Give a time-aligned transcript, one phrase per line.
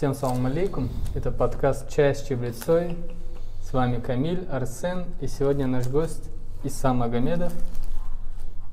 [0.00, 0.88] Всем салам алейкум.
[1.14, 2.96] Это подкаст «Чай с Чеблецой».
[3.62, 6.30] С вами Камиль, Арсен и сегодня наш гость
[6.64, 7.52] Иса Магомедов,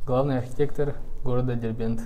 [0.06, 0.96] главный архитектор
[1.26, 2.04] города Дербент.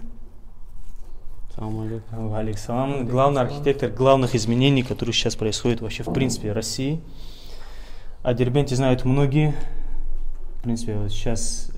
[1.53, 2.33] Салам алейкум.
[2.33, 6.99] Алейкум Главный архитектор главных изменений, которые сейчас происходят вообще в принципе в России.
[8.23, 9.53] О Дербенте знают многие.
[10.57, 11.70] В принципе, вот сейчас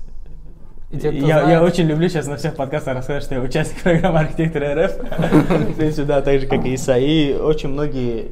[0.94, 3.40] И те, кто я, знает- я очень люблю сейчас на всех подкастах рассказать, что я
[3.40, 4.96] участник программы «Архитектор РФ».
[5.70, 6.96] В принципе, да, так же, как и Иса.
[6.96, 8.28] И очень многие,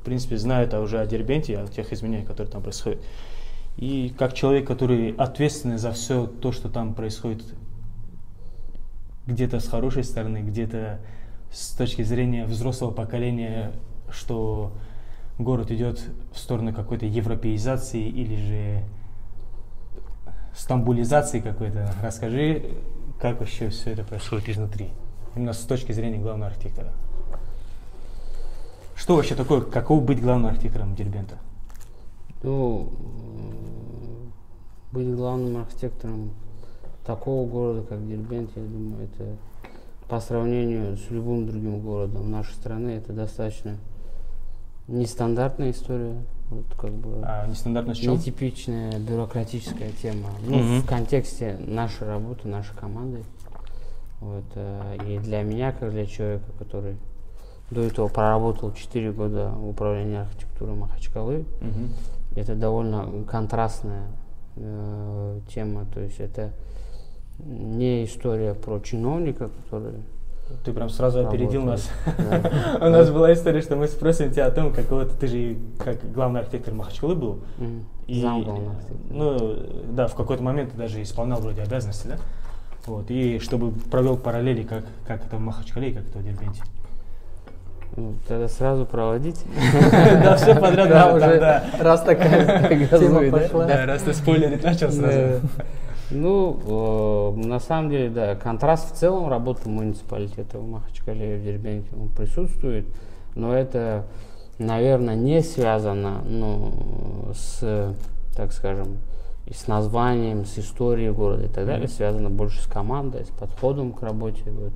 [0.00, 3.00] в принципе, знают уже о Дербенте, о тех изменениях, которые там происходят.
[3.76, 7.42] И как человек, который ответственный за все то, что там происходит,
[9.26, 11.00] где-то с хорошей стороны, где-то
[11.52, 13.72] с точки зрения взрослого поколения,
[14.10, 14.72] что
[15.38, 16.00] город идет
[16.32, 18.82] в сторону какой-то европеизации или же
[20.56, 21.92] стамбулизации какой-то.
[22.02, 22.70] Расскажи,
[23.20, 24.90] как вообще все это происходит изнутри,
[25.34, 26.92] именно с точки зрения главного архитектора.
[28.94, 31.36] Что вообще такое, каково быть главным архитектором Дербента?
[32.42, 32.90] Ну,
[34.92, 36.30] быть главным архитектором
[37.04, 39.36] такого города, как Дербент, я думаю, это
[40.08, 43.76] по сравнению с любым другим городом нашей страны, это достаточно
[44.88, 46.16] нестандартная история.
[46.50, 48.14] Вот как бы А нестандартно с чем?
[48.14, 50.28] нетипичная бюрократическая тема.
[50.46, 50.80] Ну, Мгм.
[50.82, 53.24] в контексте нашей работы, нашей команды.
[54.20, 56.96] Вот, э, и для меня, как для человека, который
[57.70, 61.90] до этого проработал 4 года в управлении архитектурой Махачкалы, Мгм.
[62.36, 64.04] это довольно контрастная
[64.56, 65.84] э, тема.
[65.92, 66.52] То есть это
[67.44, 69.92] не история про чиновника, который...
[70.64, 71.90] Ты прям сразу опередил нас.
[72.18, 72.78] Да.
[72.86, 76.12] У нас была история, что мы спросим тебя о том, какого ты, ты же как
[76.12, 77.40] главный архитектор Махачкалы был.
[78.06, 78.20] И.
[79.10, 79.56] Ну,
[79.90, 82.16] да, в какой-то момент ты даже исполнял вроде обязанности, да?
[82.86, 86.62] Вот, и чтобы провел параллели, как, как это в Махачкале и как это в Дербенте.
[87.96, 89.40] Ну, Тогда сразу проводить.
[89.90, 93.64] Да, все подряд Да, уже раз такая тема пошла.
[93.64, 95.40] Да, раз ты спойлерить начал сразу.
[96.10, 101.44] Ну, э, на самом деле, да, контраст в целом работы муниципалитета в Махачкале и в
[101.44, 102.86] Дербенте он присутствует,
[103.34, 104.04] но это,
[104.58, 107.94] наверное, не связано ну, с,
[108.36, 108.98] так скажем,
[109.46, 111.94] и с названием, с историей города и так далее, Мгм.
[111.94, 114.42] связано больше с командой, с подходом к работе.
[114.50, 114.72] Вот.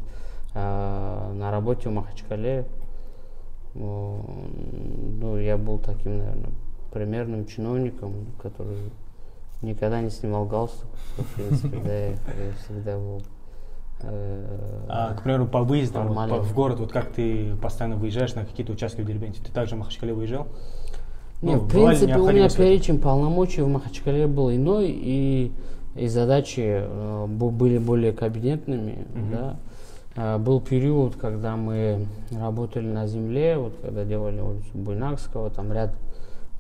[0.55, 2.67] А, на работе в Махачкале
[3.75, 6.51] э, ну, я был таким, наверное,
[6.93, 8.77] примерным чиновником, который
[9.63, 12.13] никогда не снимал галстук, в принципе, да, я,
[12.65, 13.23] всегда был.
[14.03, 18.35] э, А, к примеру, по выездам вот, по- в город, вот как ты постоянно выезжаешь
[18.35, 19.41] на какие-то участки в Дербенте?
[19.45, 20.47] Ты также в Махачкале выезжал?
[21.43, 25.53] Не, Ну, в принципе, у меня перечень полномочий в Махачкале был иной, и,
[25.95, 29.07] и задачи э, были более кабинетными.
[29.15, 29.31] Мгм.
[29.31, 29.57] Да.
[30.17, 32.07] А, был период, когда мы
[32.39, 35.93] работали на земле, вот когда делали улицу Буйнакского, там ряд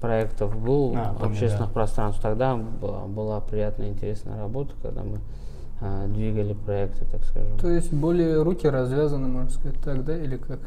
[0.00, 1.74] проектов был А, помню, общественных да.
[1.74, 2.22] пространств.
[2.22, 5.20] Тогда была, была приятная, интересная работа, когда мы
[5.80, 7.58] а, двигали проекты, так скажем.
[7.58, 10.60] То есть более руки развязаны, можно сказать, так, да, или как?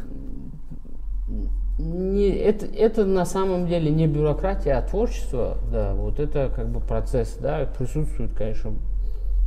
[1.79, 6.79] Не, это, это на самом деле не бюрократия, а творчество, да, вот это как бы
[6.79, 8.73] процесс, да, присутствует, конечно,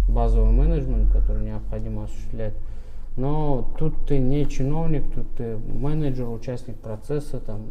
[0.08, 2.54] базовый менеджмент, который необходимо осуществлять,
[3.16, 7.66] но тут ты не чиновник, тут ты менеджер, участник процесса, там,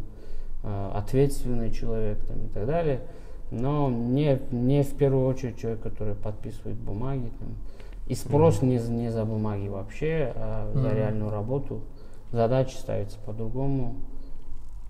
[0.94, 3.00] ответственный человек там, и так далее,
[3.50, 7.48] но не, не в первую очередь человек, который подписывает бумаги, там,
[8.08, 10.96] и спрос не, за- не за бумаги вообще, а за Мгм.
[10.96, 11.80] реальную работу,
[12.32, 13.94] задачи ставятся по-другому,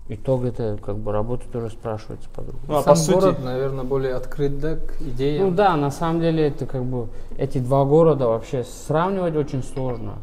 [0.09, 2.63] итог это как бы работа тоже спрашивается по-другому.
[2.67, 5.49] Ну, а Сам по сути- город, наверное, более открыт, да, к идеям.
[5.49, 10.13] Ну да, на самом деле это как бы эти два города вообще сравнивать очень сложно.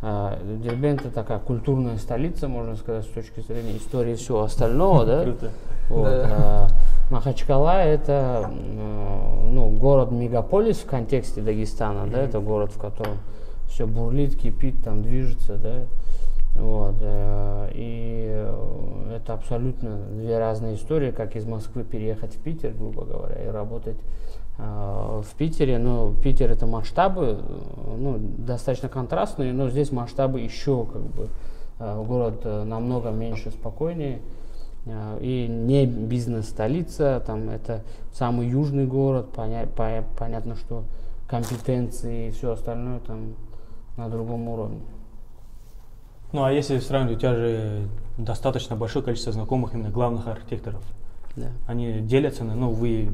[0.00, 5.04] А, Дербент это такая культурная столица, можно сказать, с точки зрения истории и всего остального,
[5.04, 5.22] да?
[5.24, 5.50] Круто.
[5.88, 6.26] Вот, Да.
[6.30, 6.68] а
[7.10, 13.14] Махачкала это м, ну, город-мегаполис в контексте Дагестана, да, это город, в котором
[13.66, 15.86] все бурлит, кипит, там движется, да.
[16.54, 16.96] Вот,
[17.72, 18.46] и
[19.14, 23.96] это абсолютно две разные истории, как из Москвы переехать в Питер, грубо говоря, и работать
[24.58, 25.78] в Питере.
[25.78, 31.28] Но Питер это масштабы, э, ну, достаточно контрастные, но здесь масштабы еще как бы
[31.78, 34.20] э, город э, намного меньше, спокойнее.
[34.86, 37.82] Э, И не бизнес-столица, там это
[38.12, 40.82] самый южный город, поня- по- понятно, что
[41.28, 43.34] компетенции и все остальное там
[43.96, 44.80] на другом уровне.
[46.32, 47.88] Ну, а если сравнивать, у тебя же
[48.18, 50.82] достаточно большое количество знакомых именно главных архитекторов.
[51.38, 51.46] Да.
[51.66, 53.10] Они делятся, на- ну, вы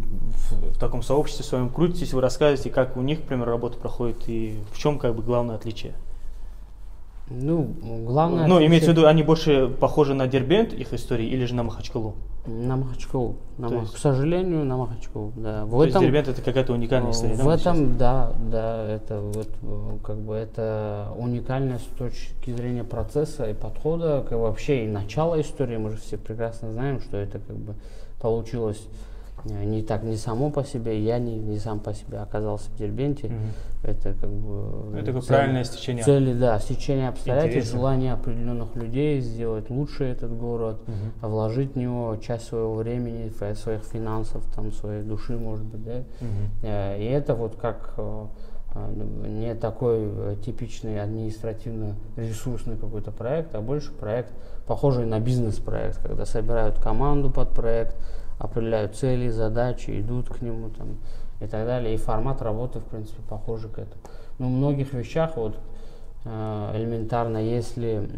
[0.50, 4.17] в, в таком сообществе своем крутитесь, вы рассказываете, как у них, к примеру, работа проходит
[4.29, 5.93] и в чем как бы главное отличие.
[7.31, 7.75] Ну,
[8.06, 8.47] главное...
[8.47, 11.62] Ну, это имеется в виду, они больше похожи на Дербент, их истории, или же на
[11.62, 12.17] Махачкалу?
[12.47, 13.37] На Махачкалу.
[13.56, 15.65] На Мах- есть- К сожалению, на Махачкалу, да.
[15.65, 17.61] В То есть этом, Дербент это какая-то уникальная история, да, в сейчас?
[17.79, 19.49] этом, да, да, это вот
[20.03, 25.79] как бы это уникально с точки зрения процесса и подхода, как вообще и начала истории.
[25.79, 27.75] Мы же все прекрасно знаем, что это как бы
[28.29, 28.82] получилось
[29.44, 30.99] э, не так, не само по себе.
[31.05, 33.26] Я не, не сам по себе оказался в Дербенте.
[33.29, 33.50] Мгм.
[33.82, 36.03] Это как бы Ну, Это цель- правильное стечение.
[36.03, 37.79] Цели, да, стечение обстоятельств, Интересно.
[37.79, 41.29] желание определенных людей сделать лучше этот город, Мгм.
[41.31, 46.03] вложить в него часть своего времени, своих финансов, там, своей души, может быть, да.
[46.62, 48.26] Э, И это вот как э,
[48.75, 54.32] э, не такой э, типичный административно-ресурсный какой-то проект, а больше проект,
[54.66, 57.96] похожий на бизнес-проект, когда собирают команду под проект,
[58.38, 60.96] определяют цели, задачи, идут к нему там,
[61.40, 61.94] и так далее.
[61.94, 64.00] И формат работы, в принципе, похожий к этому.
[64.38, 65.56] Но в многих вещах вот
[66.25, 68.08] э, элементарно, если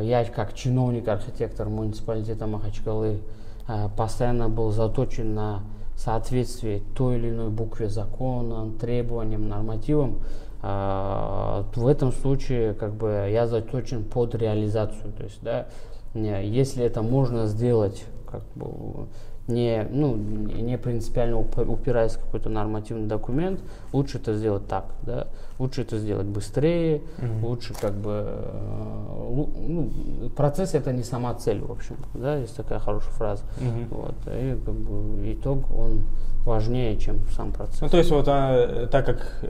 [0.00, 3.20] я как чиновник, архитектор муниципалитета Махачкалы
[3.68, 5.62] э, постоянно был заточен на
[5.96, 10.18] соответствие той или иной букве закона, требованиям, нормативам,
[10.64, 15.12] в этом случае как бы я заточен под реализацию.
[15.12, 15.66] То есть, да,
[16.14, 19.06] если это можно сделать как бы
[19.46, 23.60] не, ну, не принципиально уп- упираясь в какой-то нормативный документ,
[23.92, 25.26] лучше это сделать так, да,
[25.58, 27.44] лучше это сделать быстрее, Мгм.
[27.44, 32.78] лучше как бы э, ну, процесс это не сама цель, в общем, да, есть такая
[32.78, 33.42] хорошая фраза.
[33.60, 33.88] Мгм.
[33.90, 36.00] Вот, и как бы итог он
[36.46, 37.82] важнее, чем сам процесс.
[37.82, 39.48] Ну, то есть, вот а, так как э,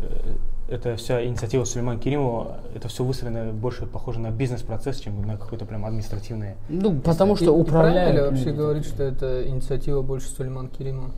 [0.68, 5.66] это вся инициатива Сулеймана Керимова, это все выстроено больше похоже на бизнес-процесс, чем на какой-то
[5.66, 6.54] прям административный.
[6.68, 11.10] Ну, потому что и правильно управляют ли вообще говорить, что это инициатива больше Сулейман Керимова?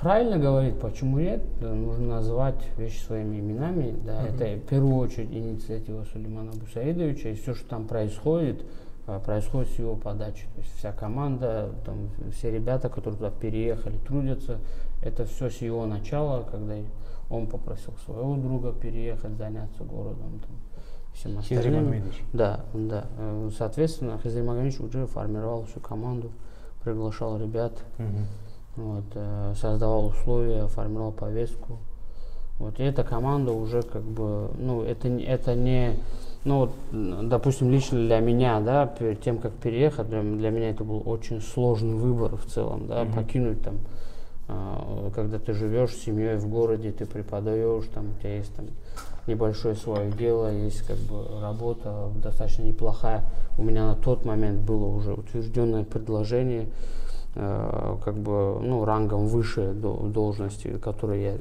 [0.00, 1.42] Правильно говорить, почему нет?
[1.60, 3.94] Да, нужно называть вещи своими именами.
[4.04, 4.34] Да, Мгм.
[4.34, 8.64] Это в первую очередь инициатива Сулеймана Бусаидовича, и все, что там происходит,
[9.06, 10.44] а, происходит с его подачи.
[10.54, 14.58] То есть вся команда, там, все ребята, которые туда переехали, трудятся,
[15.02, 16.76] это все с его начала, когда
[17.30, 20.82] он попросил своего друга переехать, заняться городом, там,
[21.14, 21.84] всем остальным.
[21.86, 22.22] Магомедович.
[22.32, 23.04] Да, да.
[23.18, 26.30] Э, Соответственно, Хизри Магомедович уже формировал всю команду,
[26.82, 28.26] приглашал ребят, Мгм.
[28.76, 31.78] вот, э, создавал условия, формировал повестку.
[32.58, 35.94] Вот, и эта команда уже как бы, ну, это, не- это не,
[36.44, 40.84] ну, вот, допустим, лично для меня, да, перед тем, как переехать, для, для меня это
[40.84, 43.12] был очень сложный выбор в целом, да, Мгм.
[43.14, 43.76] покинуть там,
[45.14, 48.66] когда ты живешь с семьей в городе, ты преподаешь, там, у тебя есть там
[49.26, 53.24] небольшое свое дело, есть как бы работа достаточно неплохая.
[53.58, 56.68] У меня на тот момент было уже утвержденное предложение,
[57.34, 61.34] э, как бы, ну, рангом выше до- должности, которую я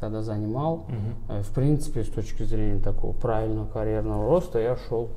[0.00, 0.84] тогда занимал.
[1.28, 5.08] Э, В принципе, с точки зрения такого правильного карьерного роста, я шел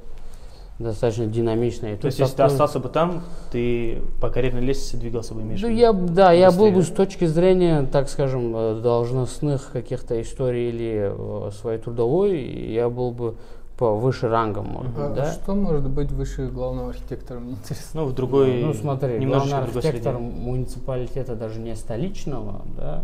[0.84, 1.88] достаточно динамично.
[1.88, 5.62] И То есть, если ты остался бы там, ты по карьерной лестнице двигался бы, имеешь
[5.62, 6.94] в ну, я, да, я был бы быстрее.
[6.94, 13.12] с точки зрения, так скажем, э, должностных каких-то историй или э, своей трудовой, я был
[13.12, 13.36] бы
[13.82, 15.32] по выше рангом, может А быть, да?
[15.32, 18.02] Что может быть выше главного архитектора, мне интересно?
[18.02, 20.20] Ну, в другой, ну, смотри, главный архитектор среде.
[20.20, 23.04] муниципалитета даже не столичного, да,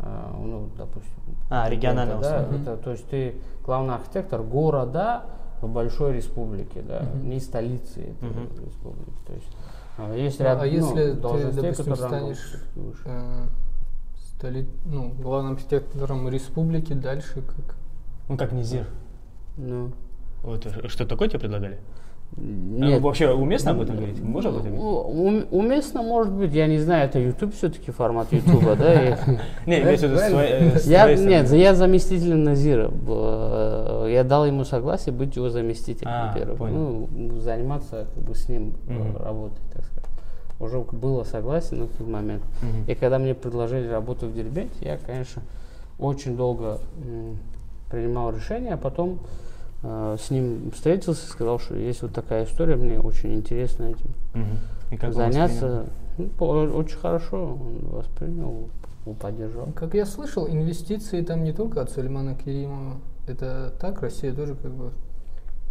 [0.00, 1.12] а, ну, допустим.
[1.48, 5.22] А, регионального да, это, то есть ты главный архитектор города
[5.62, 7.30] в большой республике, да, Мгм.
[7.30, 8.48] не столицы этой Мгм.
[8.66, 9.18] республики.
[9.26, 9.48] То есть
[9.98, 12.54] а, есть Ну, ряд а ну, если ты, должностей, допустим, станешь
[13.04, 13.46] э,
[14.16, 17.76] столи- ну, главным архитектором республики, дальше как?
[18.28, 18.86] Ну, как Низир.
[19.56, 19.92] Ну,
[20.42, 21.78] Вот, э, что такое тебе предлагали?
[22.36, 23.02] А, нет.
[23.02, 24.20] Вообще уместно об этом говорить?
[24.22, 24.84] Можно об этом говорить?
[24.84, 29.18] Ум- уместно, может быть, я не знаю, это YouTube все-таки формат YouTube, да?
[30.76, 30.78] э,
[31.14, 31.28] стороны.
[31.28, 32.88] нет, я заместитель Назира.
[32.88, 37.08] Б- Я дал ему согласие быть его заместителем, А, понял.
[37.10, 40.04] Ну, заниматься как бы с ним э, работой, так сказать.
[40.58, 42.42] Уже было согласие на тот момент.
[42.86, 45.42] И когда мне предложили работу в Дербенте, я, конечно,
[45.98, 46.78] очень долго
[47.90, 49.16] принимал решение, а потом э,
[49.82, 54.58] с ним встретился сказал, что есть вот такая история, мне очень интересно этим Мгм.
[54.90, 55.86] И как заняться.
[56.18, 58.68] Ну, по- очень хорошо он воспринял,
[59.20, 59.68] поддержал.
[59.74, 62.96] Как я слышал, инвестиции там не только от Сулеймана Керимова.
[63.26, 64.90] Это так, Россия тоже как бы,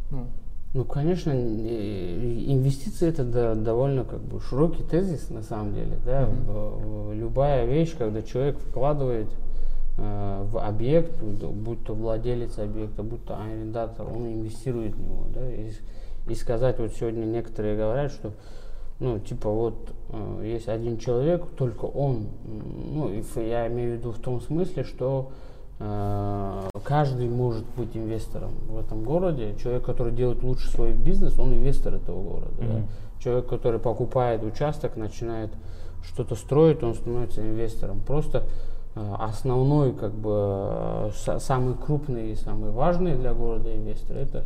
[0.10, 0.25] ну,
[0.74, 6.27] Ну, конечно, э, инвестиции это да- довольно как бы широкий тезис на самом деле, да.
[6.48, 9.50] В любая вещь, когда человек вкладывает э,
[9.98, 15.52] в объект, будь- то владелец объекта, будь то арендатор, он инвестирует в него, да.
[15.52, 15.72] И,
[16.28, 18.32] и сказать вот сегодня некоторые говорят, что
[19.02, 24.20] ну, типа вот э, есть один человек, только он, ну, я имею в виду в
[24.20, 25.32] том смысле, что
[25.80, 29.56] э, каждый может быть инвестором в этом городе.
[29.62, 32.54] Человек, который делает лучше свой бизнес, он инвестор этого города.
[32.60, 32.64] Да?
[32.64, 32.88] Мгм.
[33.20, 35.50] Человек, который покупает участок, начинает
[36.04, 38.02] что-то строить, он становится инвестором.
[38.02, 44.18] Просто э, основной, как бы, э, са- самый крупный и самый важный для города инвестор
[44.18, 44.44] это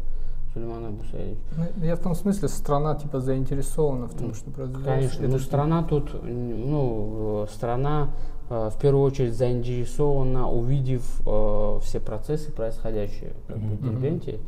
[0.53, 1.37] Сулейман Абусаевич.
[1.57, 4.85] Ну, Я в том смысле, страна типа заинтересована в том, что произойдет.
[4.85, 8.09] Конечно, Это ну, страна тут, ну, э, страна
[8.49, 13.81] э, в первую очередь заинтересована, увидев э, все процессы, происходящие как бы, в.
[13.83, 14.39] Дербенте.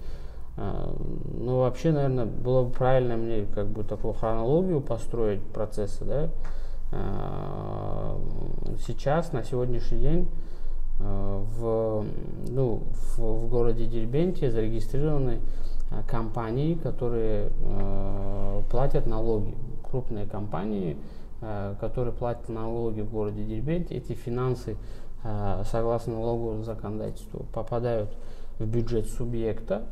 [0.57, 0.89] Э,
[1.39, 6.29] Ну, вообще, наверное, было бы правильно мне как бы такую хронологию построить процессы, да.
[6.91, 8.15] Э,
[8.85, 10.27] Сейчас, на сегодняшний день,
[10.99, 12.05] э, в,
[12.47, 15.39] ну, в, в городе Дербенте зарегистрированы
[15.89, 17.49] э, компании, которые
[18.69, 19.55] платят налоги.
[19.89, 20.97] Крупные компании,
[21.79, 23.95] которые платят налоги в городе Дербенте.
[23.95, 24.75] Эти финансы,
[25.63, 28.09] согласно налоговому законодательству, попадают
[28.59, 29.83] в бюджет субъекта.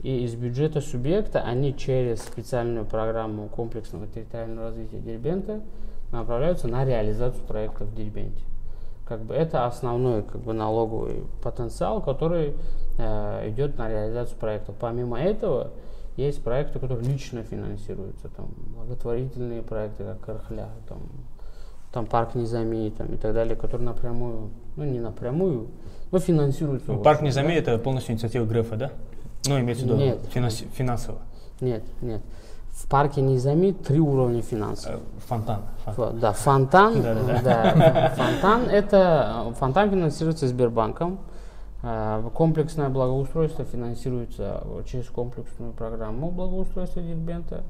[0.00, 5.60] И из бюджета субъекта они через специальную программу комплексного территориального развития Дербента
[6.12, 8.42] направляются на реализацию проектов в Дербенте.
[9.06, 12.54] Как бы это основной как бы, налоговый потенциал, который
[12.98, 14.74] э, идет на реализацию проектов.
[14.78, 15.70] Помимо этого,
[16.16, 20.98] есть проекты, которые лично финансируются, там, благотворительные проекты, как Кархля, там,
[21.92, 25.68] там парк Низами там, и так далее, которые напрямую, ну не напрямую,
[26.10, 26.92] но финансируются.
[26.92, 27.26] Ну, Парк да.
[27.26, 28.90] Низами это полностью инициатива Грефа, да?
[29.46, 30.18] Ну, имеется в виду Нет.
[30.34, 31.18] финанси- финансово.
[31.60, 32.20] Нет, нет.
[32.78, 34.92] В парке Низами три уровня финансов.
[34.94, 35.62] Э, Фонтан.
[35.84, 35.94] фонтан.
[36.14, 37.02] Фо- Да, фонтан,
[37.42, 41.18] да, фонтан это э, фонтан финансируется Сбербанком.
[41.82, 47.64] Э, Комплексное благоустройство финансируется через комплексную программу благоустройства Дербента.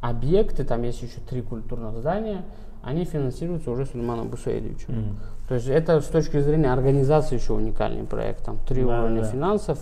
[0.00, 2.44] Объекты, там есть еще три культурных здания,
[2.84, 4.94] они финансируются уже Сулейманом Бусаидовичем.
[4.94, 5.16] Мгм.
[5.48, 8.44] То есть это с точки зрения организации еще уникальный проект.
[8.44, 9.26] Там три Да, уровня да.
[9.28, 9.78] финансов.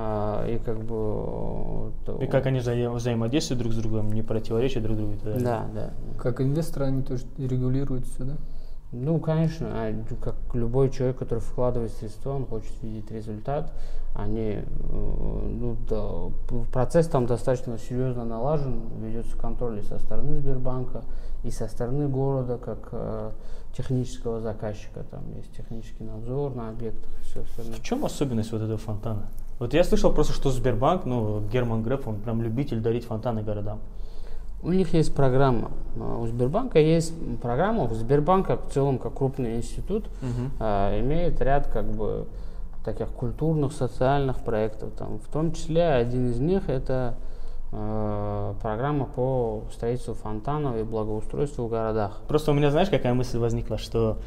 [0.00, 1.92] Э, И как бы...
[2.04, 5.40] то- И как они взаим- взаимодействуют друг с другом, не противоречат друг другу далее.
[5.40, 5.90] Да, да.
[6.18, 8.32] Как инвесторы они тоже регулируют все, да?
[8.92, 13.72] Ну, конечно, а, как любой человек, который вкладывает средства, он хочет видеть результат.
[14.16, 21.02] Они, э, ну, да, процесс там достаточно серьезно налажен, ведется контроль и со стороны Сбербанка,
[21.44, 23.30] и со стороны города, как э,
[23.76, 25.04] технического заказчика.
[25.10, 27.76] Там есть технический надзор на объектах и все остальное.
[27.76, 29.26] В чем особенность вот этого фонтана?
[29.58, 33.80] Вот я слышал просто, что Сбербанк, ну, Герман Греф, он прям любитель дарить фонтаны городам.
[34.62, 35.70] У них есть программа.
[35.98, 37.84] а, У Сбербанка есть программа.
[37.84, 40.04] У Сбербанка в целом, как крупный институт,
[40.58, 42.26] а, имеет ряд как бы
[42.84, 44.90] таких культурных, социальных проектов.
[44.98, 47.14] Там, в том числе один из них это
[47.70, 52.20] программа по строительству фонтанов и благоустройству в городах.
[52.28, 54.18] Просто у меня, знаешь, какая мысль возникла, что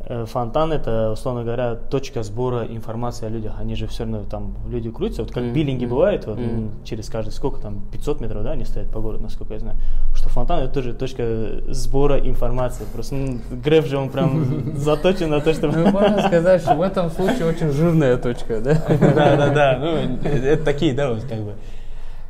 [0.00, 3.54] э, фонтан это, условно говоря, точка сбора информации о людях.
[3.58, 5.22] Они же все равно там люди крутятся.
[5.22, 8.52] Вот как Мгм, биллинги мгм, бывает, вот, м, через каждый сколько там 500 метров, да,
[8.52, 9.76] они стоят по городу, насколько я знаю.
[10.14, 12.84] Что фонтан это тоже точка сбора информации.
[12.92, 16.82] Просто ну, Греф же он прям заточен на то, что Ну, можно сказать, что в
[16.82, 18.74] этом случае очень жирная точка, да?
[19.00, 19.78] Да, да, да.
[19.80, 21.54] Ну, это такие, да, вот как бы.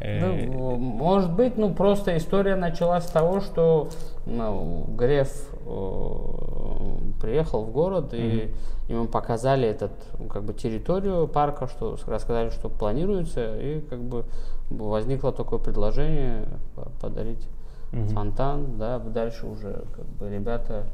[0.01, 3.89] Э, Ну, может быть, ну просто история началась с того, что
[4.27, 5.29] ну, Греф
[5.65, 8.53] э, приехал в город и
[8.89, 14.25] ему показали этот ну, как бы территорию парка, что рассказали, что планируется, и как бы
[14.71, 17.49] возникло такое предложение по- подарить
[17.93, 18.09] Мгм.
[18.09, 20.87] фонтан, да, дальше уже как бы ребята,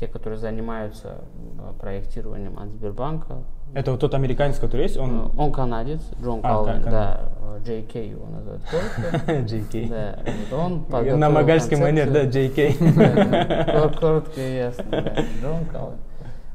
[0.00, 1.18] те, которые занимаются
[1.58, 3.42] э, проектированием от Сбербанка,
[3.72, 5.32] Это вот тот американец, который есть, э, он...
[5.36, 8.62] он канадец, Джон А, Калвин, кан- да, э, JK его называют.
[9.50, 9.88] JK.
[9.88, 10.18] Да,
[10.50, 12.24] вот он подготовил На магальский манер, да.
[12.24, 13.98] JK.
[14.00, 15.98] Коротко и ясно, да, Джон Калвин.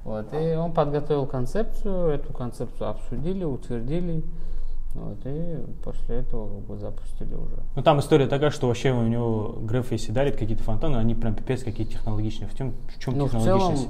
[0.06, 4.24] Вот, и он подготовил концепцию, эту концепцию обсудили, утвердили,
[4.96, 7.58] вот, и после этого как бы запустили уже.
[7.76, 11.36] Ну там история такая, что вообще у него Греф, если дарит какие-то фонтаны, они прям
[11.36, 12.50] пипец какие технологичные.
[12.50, 13.90] В чем, в чем Ну, в целом, технологичность?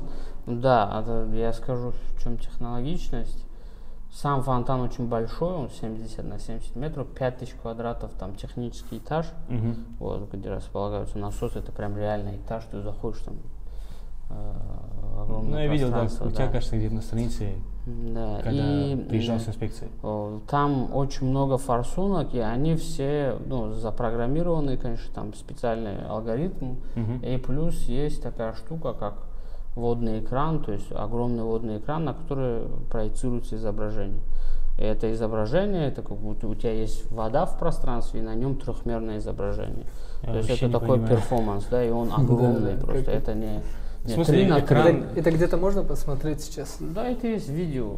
[0.49, 3.45] Да, это я скажу, в чем технологичность.
[4.11, 9.75] Сам фонтан очень большой, он 70 на 70 метров, 5000 квадратов, там технический этаж, Мгм.
[9.99, 13.35] вот, где располагаются насосы, это прям реальный этаж, ты заходишь там
[14.31, 14.53] э,
[15.21, 16.51] огромное Ну, я видел, да, пространство, у тебя, да.
[16.53, 17.53] кажется, где-то на странице,
[17.85, 19.91] Да, когда и, приезжал с инспекцией.
[20.47, 26.77] Там очень много форсунок, и они все ну, запрограммированы, конечно, там специальный алгоритм.
[26.95, 27.19] Мгм.
[27.23, 29.28] И плюс есть такая штука, как
[29.79, 34.21] водный экран, то есть огромный водный экран, на который проецируется изображение.
[34.77, 38.55] И это изображение, это как будто у тебя есть вода в пространстве, и на нем
[38.55, 39.85] трехмерное изображение.
[40.23, 41.09] Я то есть это не такой понимаю.
[41.15, 43.03] перформанс, да, и он огромный Да, просто.
[43.05, 43.61] как- Это не
[44.03, 44.95] В Нет, смысле, три на экран- три.
[44.99, 46.77] Это, это где-то можно посмотреть сейчас?
[46.79, 47.91] Да, это есть видео,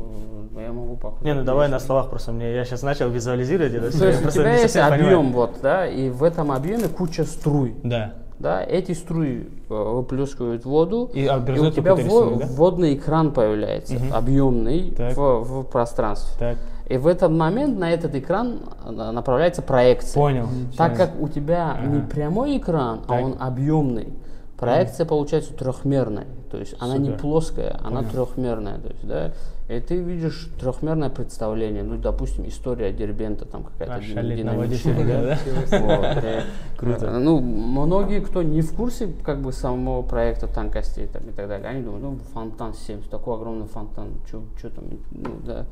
[0.59, 1.23] я могу показать.
[1.23, 2.55] Не, ну давай на словах просто мне.
[2.55, 3.95] Я сейчас начал визуализировать это.
[3.95, 5.31] То есть у тебя не есть объем, понимаю.
[5.33, 7.75] вот, да, и в этом объеме куча струй.
[7.83, 8.13] Да.
[8.41, 11.29] Да, эти струи э, выплескивают воду, И и
[11.59, 12.47] у тебя во- да?
[12.47, 14.13] водный экран появляется, Мгм.
[14.13, 15.15] объемный Так.
[15.15, 16.33] в, в пространстве.
[16.39, 16.57] Так,
[16.89, 20.19] И в этот момент на этот экран э, направляется проекция.
[20.19, 20.47] понял.
[20.75, 22.07] Так как у тебя не Ага.
[22.07, 23.11] прямой экран, Так.
[23.11, 24.09] а он объемный,
[24.57, 26.25] проекция получается трехмерной.
[26.49, 27.19] То есть она не Супер.
[27.19, 28.09] плоская, она Понял.
[28.25, 28.77] трехмерная.
[28.79, 29.31] То есть, да,
[29.71, 31.83] и ты видишь трехмерное представление.
[31.83, 35.79] Ну, допустим, история Дербента там какая-то А, динамичная, да?
[35.79, 36.23] Вот,
[36.77, 37.05] Круто.
[37.05, 41.47] э, Ну, многие, кто не в курсе как бы самого проекта тонкостей там, и так
[41.47, 45.65] далее, они думают, ну, фонтан 70, такой огромный фонтан, что там, ну, да.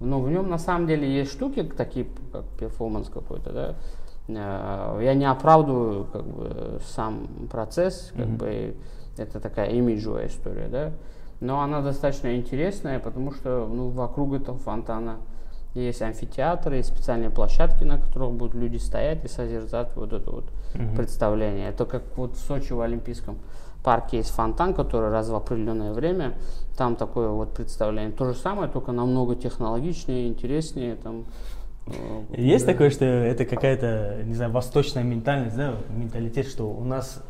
[0.00, 3.74] Но в нем на самом деле есть штуки такие, как перформанс какой-то, да.
[4.28, 8.36] Э, Я не оправдываю как бы сам процесс, как Мгм.
[8.36, 8.74] бы
[9.16, 10.92] это такая имиджевая история, да.
[11.44, 15.16] Но она достаточно интересная, потому что ну, вокруг этого фонтана
[15.74, 20.44] есть амфитеатры, есть специальные площадки, на которых будут люди стоять и созерцать вот это вот
[20.74, 20.96] Мгм.
[20.96, 21.68] представление.
[21.68, 23.36] Это как вот в Сочи в Олимпийском
[23.82, 26.32] парке есть фонтан, который раз в определенное время,
[26.78, 28.12] там такое вот представление.
[28.12, 30.96] То же самое, только намного технологичнее, интереснее.
[30.96, 31.24] Там,
[31.86, 31.92] э,
[32.38, 32.72] Есть да.
[32.72, 37.22] такое, что это какая-то, не знаю, восточная ментальность, да, менталитет, что у нас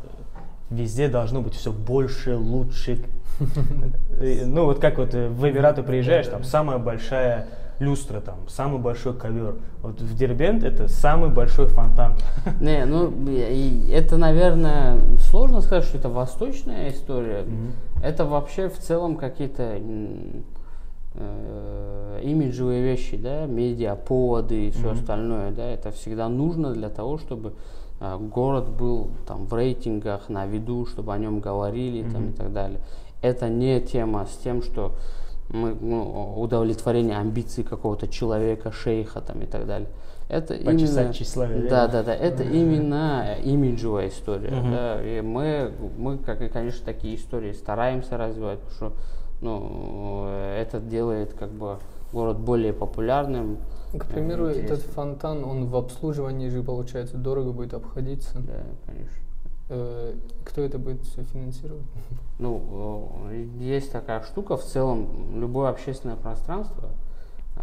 [0.69, 2.99] везде должно быть все больше, лучше.
[4.17, 9.13] Ну вот как вот э, в Эмираты приезжаешь, там самая большая люстра, там самый большой
[9.13, 9.55] ковер.
[9.81, 12.15] Вот в Дербент это самый большой фонтан.
[12.61, 13.13] Не, ну
[13.89, 17.45] это, наверное, сложно сказать, что это восточная история.
[18.03, 19.79] Это вообще в целом какие-то
[21.15, 27.17] э, имиджевые вещи, да, медиа, поводы и все остальное, да, это всегда нужно для того,
[27.17, 27.53] чтобы
[28.17, 32.79] город был там в рейтингах на виду, чтобы о нем говорили там, и так далее.
[33.21, 34.93] Это не тема с тем, что
[35.49, 39.89] мы, ну, удовлетворение амбиций какого-то человека, шейха там и так далее.
[40.27, 42.01] Это Почесать именно, тщеславие, да, да?
[42.01, 44.49] да, это именно имиджевая история.
[44.49, 44.71] Мгм.
[44.71, 48.93] Да, и мы, мы, как и, конечно, такие истории стараемся развивать, потому что
[49.41, 51.77] ну, э, это делает как бы
[52.11, 53.57] город более популярным.
[53.99, 54.91] К примеру, этот интересным.
[54.93, 58.39] фонтан, он в обслуживании же, получается, дорого будет обходиться.
[58.39, 59.17] Да, конечно.
[59.69, 61.83] Э, Кто это будет все финансировать?
[62.37, 66.89] Ну, э, есть такая штука, в целом, любое общественное пространство,
[67.55, 67.61] э,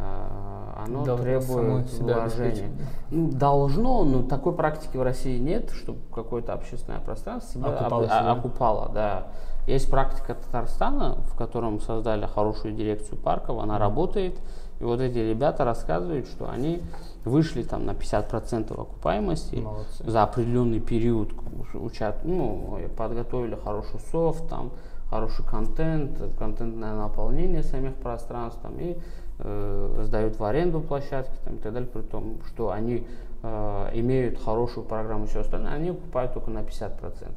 [0.87, 2.71] оно Должно требует вложения.
[3.11, 8.11] Ну, должно, но такой практики в России нет, чтобы какое-то общественное пространство себя Окупало об-
[8.11, 8.33] а- себя.
[8.33, 9.27] окупало, да.
[9.67, 14.39] Есть практика Татарстана, в котором создали хорошую дирекцию парков, она работает.
[14.83, 16.83] И вот эти ребята рассказывают, что они
[17.25, 20.11] вышли там на 50% окупаемости Молодцы.
[20.11, 21.31] за определенный период,
[21.75, 24.73] учат, ну, подготовили хороший софт, там,
[25.09, 28.99] хороший контент, контентное наполнение самих пространств, там, и
[29.39, 33.07] э, сдают в аренду площадки там, и так далее, при том, что они
[33.45, 37.31] э, имеют хорошую программу и все остальное, они покупают только на 50%.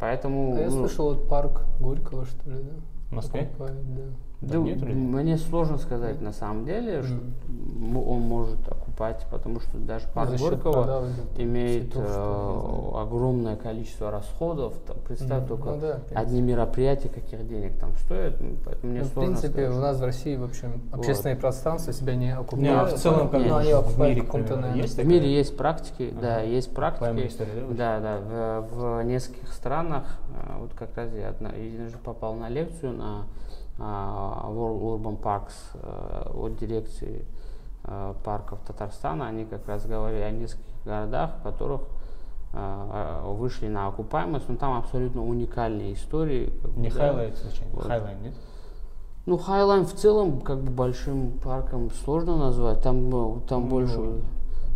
[0.00, 0.56] Поэтому...
[0.56, 2.72] А я ну, слышал, вот парк Горького, что ли, да?
[3.10, 3.42] В Москве?
[3.42, 4.02] Покупает, да.
[4.40, 9.76] Да, нет мне сложно сказать на самом деле, что м- он может окупать, потому что
[9.76, 11.04] даже парк За счет Горького
[11.36, 14.74] имеет что ли, не э, огромное количество расходов.
[14.86, 15.48] Там, представь Мгм.
[15.48, 18.36] только Ну да, в одни мероприятия, каких денег там стоят.
[18.64, 19.76] Поэтому мне Ну, в сложно принципе, сказать.
[19.76, 22.62] у нас в России, в общем, общественное пространство себя не окупает.
[22.62, 25.04] Не, а в целом, как ну, бы они в окупают мире, в например, есть В
[25.06, 26.44] мире есть практики, да, Ага.
[26.44, 27.28] есть Окупаемая практики.
[27.28, 28.00] история, да?
[28.00, 32.48] Да, да, в, в нескольких странах, а, вот как раз я одна, единожды попал на
[32.48, 33.24] лекцию на
[33.80, 35.54] World Urban Parks
[36.34, 37.24] от дирекции
[37.82, 41.80] а, парков Татарстана, они как раз говорили о нескольких городах, в которых
[42.52, 46.52] а, а, вышли на окупаемость, но там абсолютно уникальные истории.
[46.76, 46.96] Не да.
[46.96, 47.72] хайлайт случайно?
[47.74, 47.86] Вот.
[47.86, 48.34] High Line, нет?
[49.26, 52.82] Ну, High Line в целом, как бы большим парком сложно назвать.
[52.82, 54.22] Там, ну, там Ну, больше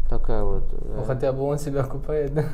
[0.08, 0.64] такая вот.
[0.72, 2.44] Ну, э, хотя бы он себя окупает, да?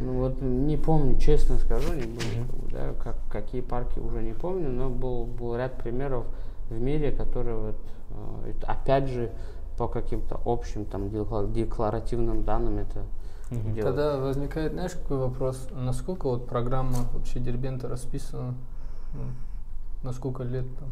[0.00, 4.22] Ну вот не помню, честно скажу, не буду, как бы, да, как, какие парки уже
[4.22, 6.24] не помню, но был, был ряд примеров
[6.70, 7.76] в мире, которые вот,
[8.10, 9.30] э, опять же
[9.76, 13.02] по каким-то общим там декла- декларативным данным это
[13.50, 13.82] делают.
[13.82, 15.68] Тогда возникает, знаешь, какой вопрос?
[15.72, 18.54] Насколько вот программа вообще Дербента расписана?
[19.14, 19.22] Ну,
[20.02, 20.88] На сколько лет там?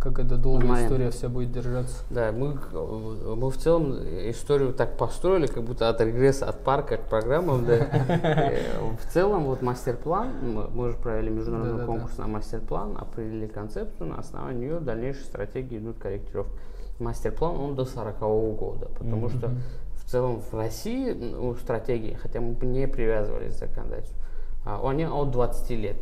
[0.00, 0.86] Как эта долгая Момент.
[0.86, 2.04] история вся будет держаться?
[2.08, 3.94] Да, мы, э, мы в целом
[4.30, 7.66] историю так построили, как будто от регресса от парка к программам.
[7.66, 7.74] Да.
[8.08, 10.28] Э, В целом, вот мастер-план,
[10.72, 11.86] мы, же провели международный Да-да-да.
[11.86, 16.52] конкурс на мастер-план, определили концепцию, на основании нее дальнейшие стратегии идут корректировки.
[17.00, 18.18] Мастер-план, он до 40
[18.56, 19.50] года, потому что
[19.94, 24.16] в целом в России ну, стратегии, хотя мы не привязывались к законодательству,
[24.64, 25.96] а, они от 20 лет.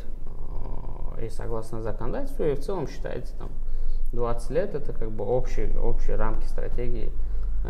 [1.22, 3.48] и согласно законодательству, и в целом считается там
[4.16, 7.12] 20 лет это как бы общие, общие рамки стратегии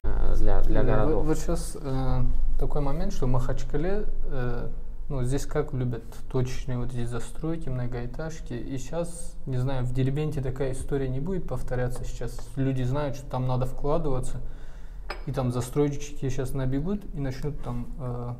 [0.05, 1.17] э, для, для городов.
[1.17, 2.23] Вот, вот сейчас э,
[2.59, 4.69] такой момент, что в Махачкале, э,
[5.09, 8.55] ну, здесь как любят точечные вот эти застройки, многоэтажки.
[8.55, 12.05] И сейчас, не знаю, в Дербенте такая история не будет повторяться.
[12.05, 14.41] Сейчас люди знают, что там надо вкладываться.
[15.27, 18.35] И там застройщики сейчас набегут и начнут там, э,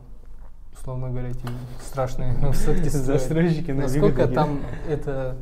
[0.73, 1.47] условно говоря, эти
[1.81, 2.37] страшные.
[2.53, 5.37] Застройщики набегут Насколько там это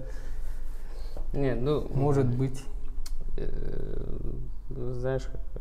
[1.34, 2.62] Нет, ну, может быть?
[3.36, 3.46] э,
[4.70, 5.60] знаешь, как бы,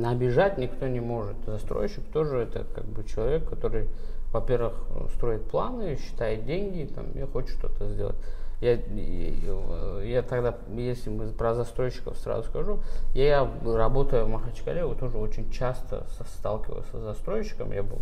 [0.00, 1.36] набежать никто не может.
[1.46, 3.88] Застройщик тоже это как бы человек, который,
[4.32, 4.74] во-первых,
[5.14, 8.16] строит планы, считает деньги там, и хочет что-то сделать.
[8.60, 9.34] Я, и-
[10.04, 12.78] я тогда, если мы про застройщиков сразу скажу,
[13.14, 16.06] я работая в Махачкале, вот тоже очень часто
[16.38, 17.72] сталкивался с застройщиком.
[17.72, 17.98] Я был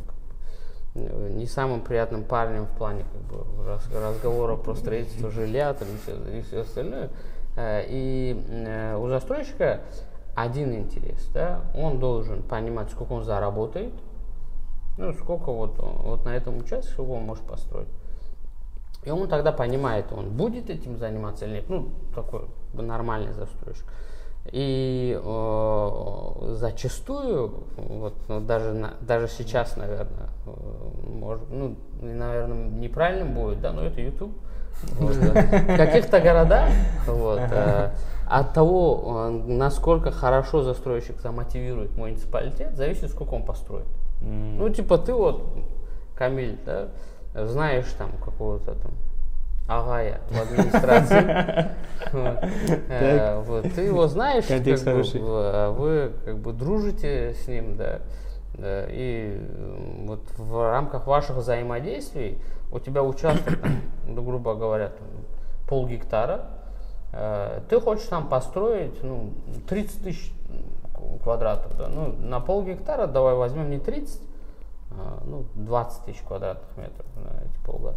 [0.94, 5.96] не самым приятным парнем в плане как бы, раз- разговоров про строительство жилья там, и,
[5.96, 7.10] все, и все остальное.
[7.56, 9.80] Э, И э, у застройщика
[10.34, 13.92] один интерес, да, он должен понимать, сколько он заработает,
[14.98, 17.88] ну, сколько вот, вот на этом участке, сколько он может построить.
[19.04, 21.68] И он тогда понимает, он будет этим заниматься или нет.
[21.68, 23.84] Ну, такой нормальный застройщик.
[24.50, 30.50] И э, зачастую, вот, ну, даже, на- даже сейчас, наверное, э,
[31.08, 34.32] может, ну, наверное, неправильным будет, да, но это YouTube.
[34.98, 35.42] Вот, да.
[35.42, 36.70] В каких-то городах
[37.06, 37.90] вот, э,
[38.28, 43.86] от того, э, насколько хорошо застройщик замотивирует муниципалитет, зависит, сколько он построит.
[44.20, 45.54] Ну, типа, ты вот,
[46.16, 46.88] Камиль, да,
[47.46, 48.90] знаешь там какого-то там
[49.78, 51.68] агая в администрации.
[52.90, 53.42] Э,
[53.74, 54.44] Ты его знаешь,
[55.22, 58.00] в- вы как бы дружите с ним, да,
[58.58, 59.40] и
[60.04, 62.38] вот в рамках ваших взаимодействий
[62.70, 63.58] у тебя участок,
[64.06, 64.92] ну, грубо говоря,
[65.68, 66.46] пол гектара,
[67.12, 69.30] э, ты хочешь там построить ну,
[69.68, 70.32] 30 тысяч
[71.22, 71.76] квадратов.
[71.78, 71.88] Да?
[71.88, 74.20] Ну, на пол гектара давай возьмем не 30,
[74.90, 77.96] а, ну, 20 тысяч квадратных метров на эти полгода.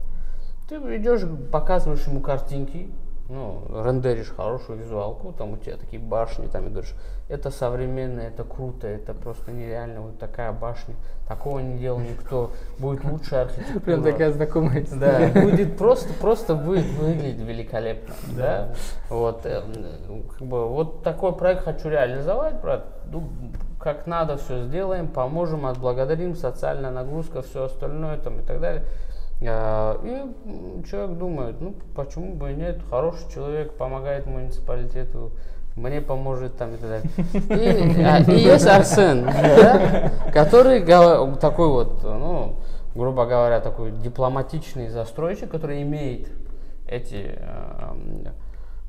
[0.68, 2.90] Ты идешь, показываешь ему картинки,
[3.30, 6.96] ну, рендеришь хорошую визуалку, там у тебя такие башни, там и говоришь,
[7.30, 10.96] это современно, это круто, это просто нереально, вот такая башня,
[11.28, 13.80] такого не делал никто, будет лучшая архитектура.
[13.80, 18.70] Прям такая знакомая Да, будет просто, просто будет выглядеть великолепно, да.
[19.10, 19.62] Вот, э,
[20.08, 22.86] м, как бы, вот такой проект хочу реализовать, брат.
[23.12, 23.30] Ну,
[23.80, 28.84] как надо, все сделаем, поможем, отблагодарим, социальная нагрузка, все остальное там и так далее.
[29.48, 35.32] А, И человек думает, ну почему бы и нет, хороший человек, помогает муниципалитету,
[35.76, 37.10] мне поможет там и так далее.
[37.98, 40.82] И, а, и есть Арсен, да, который
[41.38, 42.56] такой вот, ну,
[42.96, 46.30] грубо говоря, такой дипломатичный застройщик, который имеет
[46.88, 47.38] эти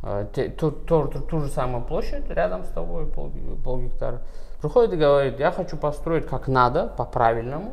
[0.03, 3.33] э, те- ту, ту- ту- ту же самую площадь рядом с тобой, пол,
[3.65, 4.21] полгектара.
[4.61, 7.73] Приходит и говорит, я хочу построить как надо, по-правильному.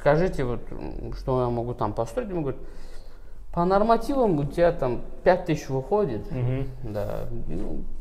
[0.00, 0.60] Скажите, вот,
[1.18, 2.30] что я могу там построить?
[2.30, 2.60] Ему говорят,
[3.52, 6.30] по нормативам у тебя там 5 тысяч выходит.
[6.30, 6.66] Мгм.
[6.84, 7.26] Да.
[7.48, 7.54] И,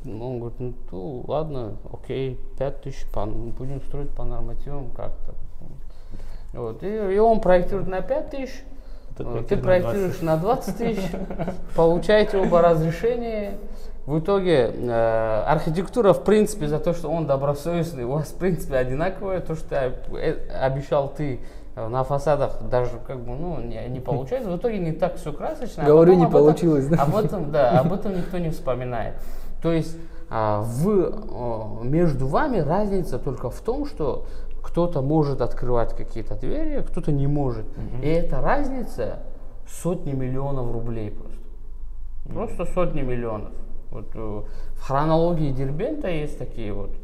[0.06, 5.34] Ну, он говорит, ну, ну, ладно, окей, 5 тысяч, по- будем строить по нормативам как-то.
[6.54, 6.84] Вот.
[6.84, 8.64] И, и он проектирует на 5 тысяч,
[9.18, 9.64] ты проектирует на 20.
[9.64, 11.12] проектируешь на 20 тысяч,
[11.76, 13.58] получаете оба разрешения.
[14.06, 18.78] В итоге э, архитектура, в принципе, за то, что он добросовестный, у вас, в принципе,
[18.78, 19.40] одинаковое.
[19.40, 21.40] То, что э, обещал ты
[21.76, 24.50] на фасадах, даже как бы, ну, не, не получается.
[24.50, 25.84] В итоге не так все красочно.
[25.84, 27.04] а Говорю, потом не об этом- получилось, да?
[27.04, 29.16] Об этом, да, об этом никто не вспоминает.
[29.62, 29.96] То есть
[30.30, 34.26] а, в, э, между вами разница только в том, что
[34.62, 37.66] кто-то может открывать какие-то двери, кто-то не может.
[38.04, 39.20] И эта разница
[39.68, 41.40] сотни миллионов рублей просто.
[42.34, 43.52] Просто сотни миллионов.
[43.90, 44.42] Вот, э,
[44.74, 46.96] в хронологии Дербента есть такие вот э,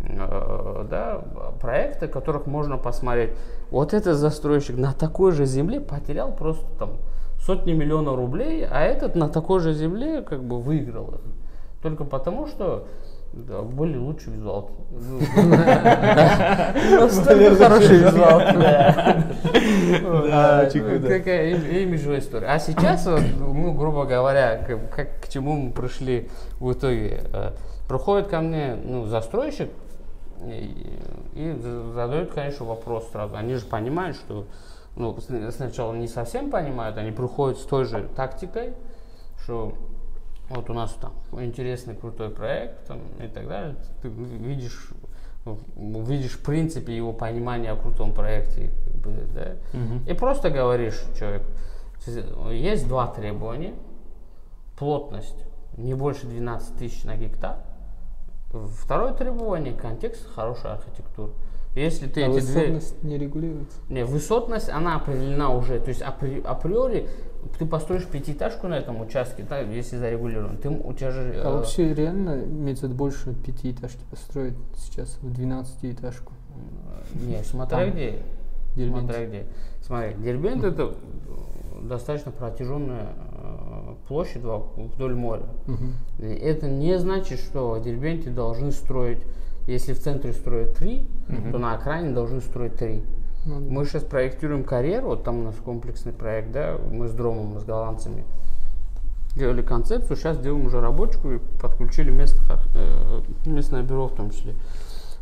[0.00, 1.20] да,
[1.60, 3.30] проекты, которых можно посмотреть.
[3.70, 6.92] Вот этот застройщик на такой же земле потерял просто там
[7.38, 11.20] сотни миллионов рублей, а этот на такой же земле как бы выиграл их.
[11.82, 12.86] Только потому, что
[13.32, 14.72] да, были лучшие визуалки.
[17.00, 17.54] Настолько
[20.02, 21.08] Вот, чекуда.
[21.08, 22.46] Какая им- имиджевая история.
[22.48, 27.20] А сейчас, ну, грубо говоря, как, к чему мы пришли в итоге.
[27.32, 27.50] э,
[27.88, 29.68] Приходит ко мне ну, застройщик
[30.44, 30.98] и,
[31.34, 33.36] и за- задает, конечно, вопрос сразу.
[33.36, 34.46] Они же понимают, что
[34.96, 35.16] ну,
[35.50, 38.74] сначала не совсем понимают, они приходят с той же тактикой,
[39.42, 39.74] что
[40.48, 43.76] вот у нас там интересный крутой проект там, и так далее.
[44.02, 44.90] Ты видишь,
[45.76, 48.70] видишь в принципе его понимание о крутом проекте.
[49.34, 49.56] да?
[49.72, 50.04] Мгм.
[50.08, 51.46] И просто говоришь человеку,
[52.50, 53.74] есть два требования.
[54.76, 55.44] плотность
[55.76, 57.58] не больше 12 тысяч на гектар.
[58.52, 61.30] Второе требование– контекст хорошая архитектура.
[61.76, 62.60] Если ты а эти две...
[62.60, 63.76] высотность не регулируется?
[63.88, 65.78] Не, высотность, она определена уже.
[65.78, 67.08] То есть апри- априори
[67.58, 70.56] ты построишь пятиэтажку на этом участке, да, если зарегулирован.
[70.58, 71.32] Ты, у тебя же...
[71.36, 76.32] А э, вообще реально виду больше пятиэтажки построить сейчас в 12-этажку?
[77.14, 78.22] Не, смотря где.
[78.76, 79.04] Дербент.
[79.04, 79.46] Смотря где.
[79.82, 80.94] Смотри, Дербент это э,
[81.80, 85.46] достаточно протяженная э, площадь вдоль моря.
[86.18, 89.22] И это не значит, что в Дербенте должны строить,
[89.66, 91.06] если в центре строят три,
[91.52, 93.02] то на окраине должны строить три.
[93.46, 93.58] Ну.
[93.60, 97.64] Мы сейчас проектируем карьеру, вот там у нас комплексный проект, да, мы с Дромом, с
[97.64, 98.24] голландцами
[99.34, 102.42] делали концепцию, сейчас делаем уже рабочку и подключили местных,
[102.74, 104.54] э, местное бюро в том числе.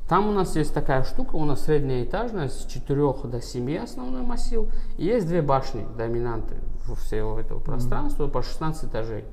[0.08, 4.22] Там у нас есть такая штука, у нас средняя этажная, с 4 до 7 основной
[4.22, 4.66] массив,
[4.96, 6.54] и есть две башни, доминанты
[6.96, 9.24] всего этого пространства по 16 этажей.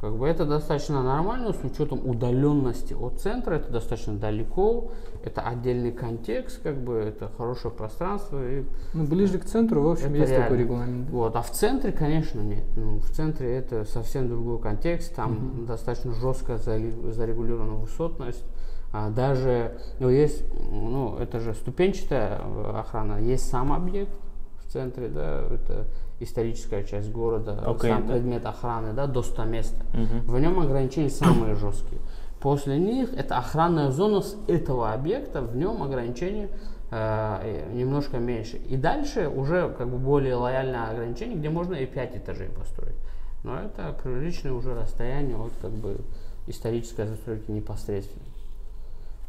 [0.00, 4.90] Как бы это достаточно нормально с учетом удаленности от центра, это достаточно далеко,
[5.24, 8.40] это отдельный контекст, как бы это хорошее пространство.
[8.44, 10.62] И, Ну, ближе к центру, в общем, есть такой реально.
[10.72, 11.10] регламент.
[11.10, 11.36] вот.
[11.36, 12.64] А в центре, конечно, нет.
[12.76, 18.44] Ну, в центре это совсем другой контекст, там достаточно жестко заре- зарегулирована высотность.
[18.92, 24.12] А даже, ну, есть, ну, это же ступенчатая э, охрана, есть сам объект
[24.58, 25.86] в центре, да, это
[26.20, 28.14] историческая часть города, Окей, сам да.
[28.14, 29.74] предмет охраны, да, до 100 мест.
[29.94, 30.20] Мгм.
[30.26, 32.00] В нем ограничения самые жесткие.
[32.40, 36.50] После них это охранная зона с этого объекта, в нем ограничения
[36.90, 38.56] э, немножко меньше.
[38.56, 42.96] И дальше уже как бы более лояльное ограничение, где можно и 5 этажей построить.
[43.42, 45.98] Но это приличное уже расстояние от как бы
[46.46, 48.31] исторической застройки непосредственно.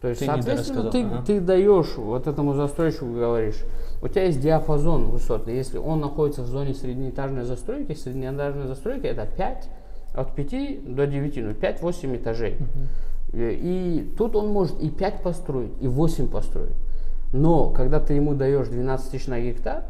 [0.03, 1.23] То есть, Ты соответственно, ты, ага.
[1.25, 3.63] ты даешь вот этому застройщику, говоришь,
[4.01, 5.55] у тебя есть диапазон высотный.
[5.55, 9.69] Если он находится в зоне среднеэтажной застройки, среднеэтажная застройка это 5,
[10.13, 12.57] от 5 до 9, ну 5-8 этажей.
[13.31, 16.75] Э, И тут он может и 5 построить, и 8 построить.
[17.31, 19.85] Но когда ты ему даешь 12 тысяч на гектар,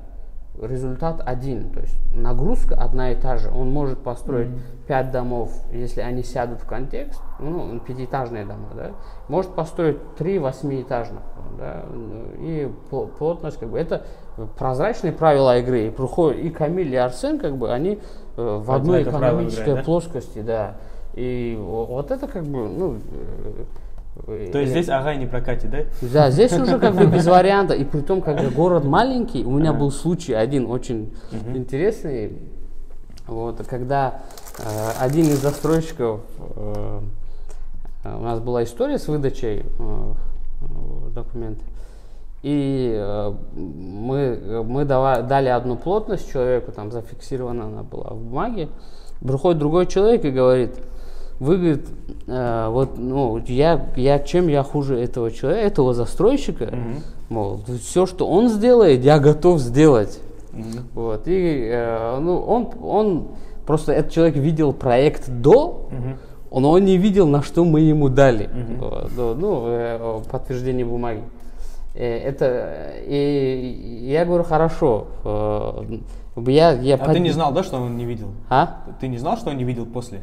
[0.61, 1.71] результат один.
[1.71, 3.49] То есть нагрузка одна и та же.
[3.49, 4.49] Он может построить
[4.87, 8.91] 5 домов, если они сядут в контекст, ну, пятиэтажные дома, да,
[9.27, 11.23] может построить 3 восьмиэтажных.
[11.57, 11.85] Да,
[12.39, 14.05] и пл- плотность, как бы, это
[14.57, 15.87] прозрачные правила игры.
[15.87, 17.99] И, проходит- и Камиль, и Арсен, как бы, они
[18.37, 19.83] э, в одной экономической да?
[19.83, 20.77] плоскости, да.
[21.13, 22.97] И вот это как бы, ну...
[24.27, 25.79] э, То есть э, здесь ага не прокатит, да?
[26.01, 27.73] да, здесь уже как бы без варианта.
[27.73, 31.13] И при том, когда город маленький, у меня был случай один очень
[31.53, 32.37] интересный.
[33.27, 34.21] Вот, когда
[34.59, 34.63] э,
[34.99, 36.21] один из застройщиков,
[36.55, 36.99] э,
[38.03, 40.13] э, у нас была история с выдачей э,
[40.61, 41.63] э, документа.
[42.41, 48.67] И э, мы, мы дава- дали одну плотность человеку, там зафиксирована она была в бумаге.
[49.21, 50.75] Приходит другой человек и говорит,
[51.43, 51.87] вы, говорит,
[52.27, 56.73] э, вот, ну, я, я, чем я хуже этого человека, этого застройщика,
[57.29, 60.19] мол, все, что он сделает, я готов сделать.
[60.93, 63.27] Вот, и, э, ну, он, он,
[63.65, 65.89] просто этот человек видел проект до,
[66.51, 71.21] но он не видел, на что мы ему дали, Вот, ну, э, подтверждение бумаги.
[71.95, 75.07] Э, Это, э, и я говорю, хорошо,
[76.35, 78.27] я, я А ты под- не знал, да, что он не видел?
[78.49, 78.81] А?
[78.99, 80.21] Ты не знал, что он не видел после?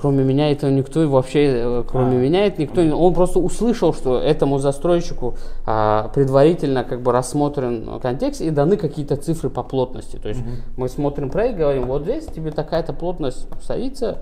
[0.00, 2.20] Кроме меня это никто вообще, э, кроме А.
[2.20, 5.34] меня это никто, не- он просто услышал, что этому застройщику
[5.66, 10.16] а, предварительно как бы рассмотрен контекст и даны какие-то цифры по плотности.
[10.16, 10.40] То есть
[10.76, 14.18] мы смотрим проект, говорим, вот здесь тебе такая-то плотность садится,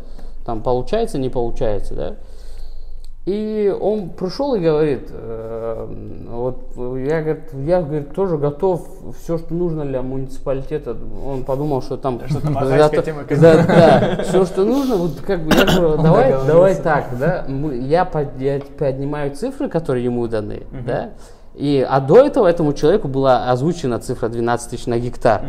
[0.46, 2.14] там получается, не получается, да.
[3.26, 5.86] И он пришел и говорит, э,
[6.30, 6.58] вот
[6.96, 8.86] я, говорит, я говорит, тоже готов
[9.20, 10.96] все, что нужно для муниципалитета.
[11.26, 15.52] Он подумал, что там Что-то Да, тема да, да, все, что нужно, вот как бы
[15.56, 20.62] я говорю, давай, давай так, да, мы- я, под- я поднимаю цифры, которые ему даны,
[20.86, 21.10] да,
[21.56, 25.40] и, а до этого этому человеку была озвучена цифра 12 тысяч на гектар.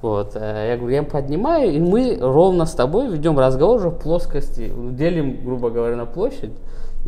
[0.00, 3.98] Вот, э, я говорю, я поднимаю, и мы ровно с тобой ведем разговор уже в
[3.98, 6.52] плоскости, делим, грубо говоря, на площадь.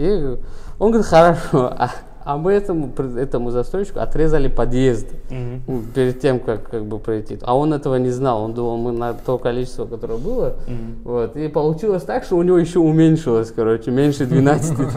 [0.00, 0.38] И
[0.78, 1.90] он говорит, хорошо, а,
[2.24, 7.38] а мы этому, этому застройщику отрезали подъезд ну, перед тем, как, как бы пройти.
[7.42, 10.56] А он этого не знал, он думал, мы на то количество, которое было.
[11.04, 14.78] Вот, и получилось так, что у него еще уменьшилось, короче, меньше 12.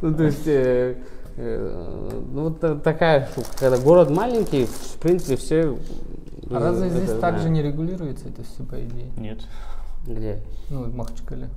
[0.00, 0.94] Ну, то есть, э,
[1.36, 3.48] э, ну, вот та- такая штука.
[3.58, 5.76] Когда город маленький, в принципе, все...
[6.50, 9.10] А разве здесь также не регулируется это все по идее?
[9.18, 9.40] Нет.
[10.06, 10.38] Где?
[10.70, 11.48] Ну, в Махачкале.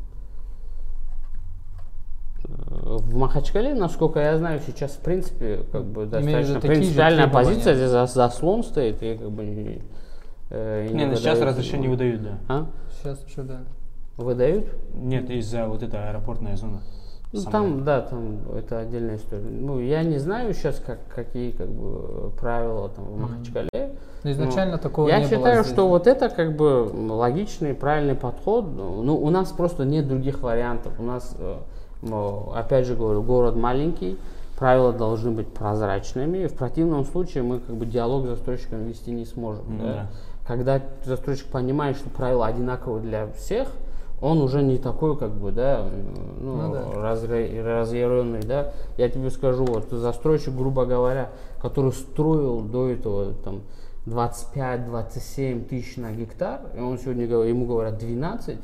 [2.44, 8.08] В Махачкале, насколько я знаю, сейчас, в принципе, как бы достаточно принципиальная позиция, здесь за-
[8.08, 9.82] заслон стоит, и как бы не,
[10.50, 12.38] э, и Не, ну сейчас разрешение выдают, да.
[12.50, 12.66] А?
[12.92, 13.62] Сейчас уже да.
[14.18, 14.66] Выдают?
[14.94, 16.82] Нет, из-за вот этой аэропортная зона.
[17.34, 19.44] Ну, там, да, там это отдельная история.
[19.44, 23.96] Ну, я не знаю сейчас, как, какие как бы, правила там в Махачкале.
[24.24, 25.74] Но изначально такого Я не считаю, было здесь.
[25.74, 28.66] что вот это как бы логичный, правильный подход.
[28.66, 30.94] Ну, у нас просто нет других вариантов.
[31.00, 31.36] У нас,
[32.02, 34.18] ну, опять же говорю, город маленький,
[34.58, 36.48] правила должны быть прозрачными.
[36.48, 39.64] В противном случае мы как бы диалог с застройщиком вести не сможем.
[39.70, 39.94] Ну да.
[39.94, 40.08] да.
[40.48, 43.70] Когда застройщик понимает, что правила одинаковые для всех,
[44.22, 45.90] он уже не такой, как бы, да,
[46.40, 46.82] ну, Ну да.
[46.94, 48.72] разре- разъяренный, да.
[48.98, 53.62] Я тебе скажу, вот застройщик, грубо говоря, который строил до этого там
[54.06, 58.60] 25-27 тысяч на гектар, и он сегодня ему говорят 12, э,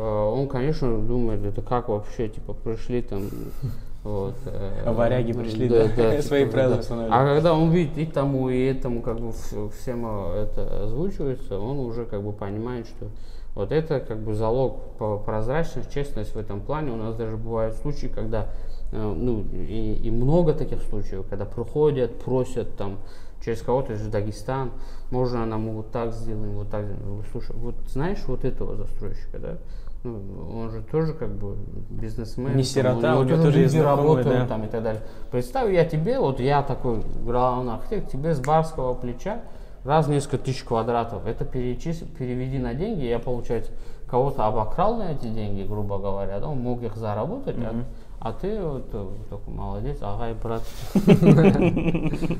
[0.00, 3.22] он, конечно, думает, это как вообще, типа, пришли там,
[4.04, 4.34] вот.
[4.46, 5.88] э, Варяги пришли, да,
[6.22, 6.80] свои типа, правила да.
[6.80, 7.12] установили.
[7.12, 11.58] А когда он видит и тому, и этому, как бы вс- всем э, это озвучивается,
[11.58, 13.06] он уже как бы понимает, что
[13.54, 16.92] вот это как бы залог по прозрачность, честность в этом плане.
[16.92, 18.46] У нас даже бывают случаи, когда,
[18.92, 22.98] э, ну, и, и много таких случаев, когда приходят, просят там
[23.44, 24.70] через кого-то из Дагестан,
[25.10, 27.24] можно нам вот так сделаем, вот так сделаем.
[27.32, 29.58] Слушай, вот знаешь вот этого застройщика, да?
[30.04, 31.56] Он же тоже как бы
[31.90, 32.48] бизнесмен.
[32.56, 34.46] Не там, сирота, него у него тоже есть знакомые, да.
[34.46, 35.02] там и так далее.
[35.30, 39.42] Представь, я тебе, вот я такой главный архитектор, тебе с барского плеча
[39.84, 41.26] раз несколько тысяч квадратов.
[41.26, 42.02] Это перечис...
[42.18, 43.72] переведи на деньги, я, получается,
[44.08, 47.84] кого-то обокрал на эти деньги, грубо говоря, да, он мог их заработать, а- Мгм.
[48.20, 50.62] а, ты вот э, такой молодец, ага, и брат.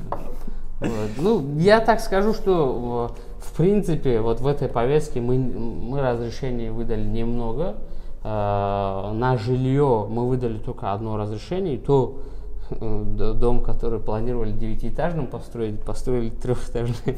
[1.17, 6.69] Ну, я так скажу, что э, в принципе вот в этой повестке мы, мы разрешений
[6.69, 7.75] выдали немного.
[8.23, 12.17] Э, На жилье мы выдали только одно разрешение, и то
[12.69, 17.17] дом, который планировали девятиэтажным построить, построили трехэтажный.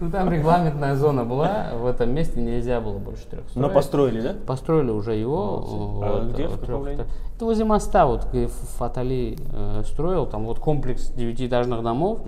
[0.00, 4.34] Ну там регламентная зона была, в этом месте нельзя было больше трех Но построили, да?
[4.46, 6.00] Построили уже его.
[6.00, 6.20] Молодцы.
[6.20, 7.04] А где, районе?
[7.36, 12.20] Это возле моста, вот где Фатали э, строил, там вот комплекс девятиэтажных домов.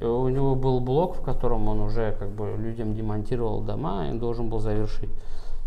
[0.00, 4.48] У него был блок, в котором он уже как бы людям демонтировал дома и должен
[4.48, 5.10] был завершить.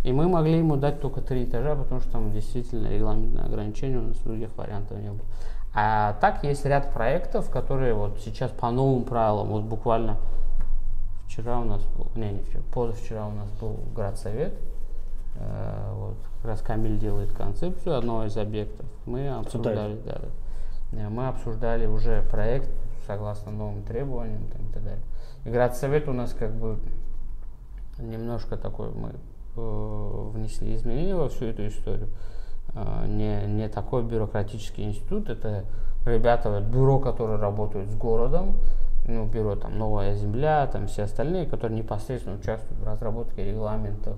[0.04, 4.08] И мы могли ему дать только три этажа, потому что там действительно регламентное ограничение, у
[4.10, 5.26] нас других вариантов не было.
[5.74, 10.18] А так есть ряд проектов, которые вот сейчас по новым правилам, вот буквально
[11.26, 14.54] вчера у нас был, не, не вчера, позавчера у нас был градсовет,
[15.36, 18.86] Э, вот, как раз Камиль делает концепцию одного из объектов.
[19.06, 20.20] Мы обсуждали, да,
[20.92, 21.00] да.
[21.00, 22.70] Э, мы обсуждали уже проект
[23.08, 25.04] согласно новым требованиям там, и так далее.
[25.46, 26.78] И градсовет у нас как бы
[27.98, 29.12] немножко такой мы
[29.56, 32.10] внесли изменения во всю эту историю.
[32.74, 35.66] Э, не, не такой бюрократический институт, это
[36.06, 38.56] ребята, вот, бюро, которые работают с городом,
[39.06, 44.18] ну, бюро там «Новая земля», там все остальные, которые непосредственно участвуют в разработке регламентов,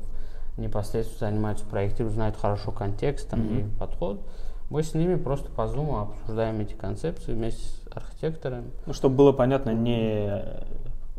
[0.57, 4.21] непосредственно занимаются проектированием, знают хорошо контекст там, и подход.
[4.69, 8.71] Мы с ними просто по зуму обсуждаем эти концепции вместе с архитекторами.
[8.85, 10.41] Ну, чтобы было понятно, не,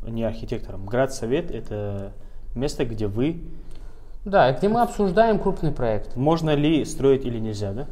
[0.02, 0.86] не архитектором.
[0.86, 2.12] Градсовет– это
[2.54, 3.42] место, где вы,
[4.26, 6.16] Да, где мы обсуждаем крупный проект.
[6.16, 7.86] можно ли строить или нельзя, да?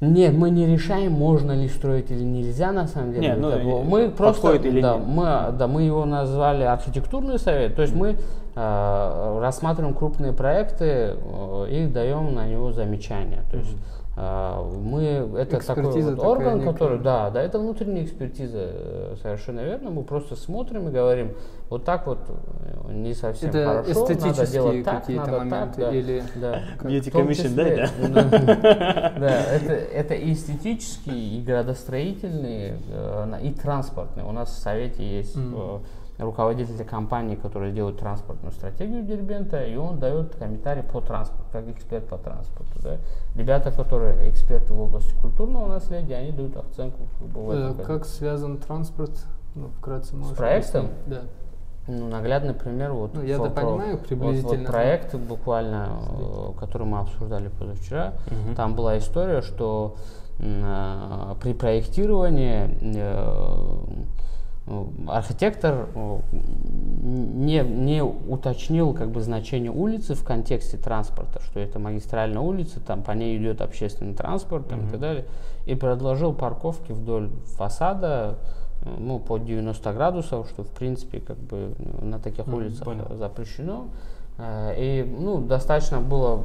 [0.00, 3.28] Нет, мы не решаем, можно ли строить или нельзя на самом деле.
[3.28, 5.06] Не, ну, Как бы э, мы просто, или да, нет.
[5.06, 5.24] мы,
[5.56, 7.76] да, мы его назвали архитектурный совет.
[7.76, 8.16] То есть мы
[8.54, 13.44] э, рассматриваем крупные проекты э, и даем на него замечания.
[13.50, 13.76] То есть
[14.14, 15.02] мы
[15.38, 16.72] это такой Экспертиза вот такая орган, некая.
[16.72, 19.90] который, да, да, это внутренняя экспертиза, э, совершенно верно.
[19.90, 21.32] Мы просто смотрим и говорим,
[21.70, 25.80] вот так вот э, не совсем Это хорошо, надо эстетические делать так, какие-то надо моменты
[25.80, 26.62] так, да, или да.
[26.82, 29.12] Beauty commission, да, числе- да?
[29.18, 34.26] Да, это, это и эстетические, и градостроительные, э, и транспортные.
[34.26, 35.36] У нас в Совете есть.
[36.22, 42.06] Руководитель компании, который делает транспортную стратегию Дербента, и он дает комментарий по транспорту, как эксперт
[42.08, 42.72] по транспорту.
[42.82, 42.96] Да.
[43.34, 48.04] Ребята, которые эксперты в области культурного наследия, они дают оценку как бы, в этом, как
[48.04, 49.12] связан транспорт?
[49.54, 50.86] Ну, вкратце можешь проектом?
[50.86, 51.08] объяснить?
[51.08, 51.20] Да.
[51.88, 54.58] Ну, наглядный пример, вот, Ну, я-то про- понимаю вот- приблизительно.
[54.58, 58.54] Вот, проект буквально, э, который мы обсуждали позавчера, Мгм.
[58.54, 59.96] там была история, что
[60.38, 63.76] э, при проектировании э,
[65.08, 72.40] архитектор э, не, не уточнил как бы значение улицы в контексте транспорта, что это магистральная
[72.40, 75.24] улица, там по ней идет общественный транспорт там, и так далее,
[75.66, 78.38] и предложил парковки вдоль фасада
[78.84, 82.84] э, ну, под 90 градусов, что в принципе как бы э, на таких Мгм, улицах
[82.84, 83.06] понял.
[83.16, 83.86] запрещено.
[84.78, 86.42] И ну, достаточно было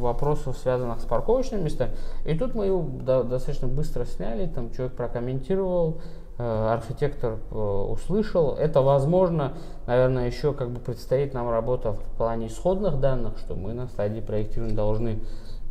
[0.00, 1.92] вопросов, связанных с парковочными местами.
[2.26, 5.98] И тут мы его до- достаточно быстро сняли, там человек прокомментировал,
[6.38, 8.54] архитектор э, услышал.
[8.54, 9.52] Это возможно,
[9.86, 14.20] наверное, еще как бы предстоит нам работа в плане исходных данных, что мы на стадии
[14.20, 15.20] проектирования должны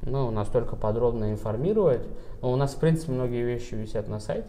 [0.04, 2.02] ну, настолько подробно информировать.
[2.42, 4.48] Но у нас, в принципе, многие вещи висят на сайте.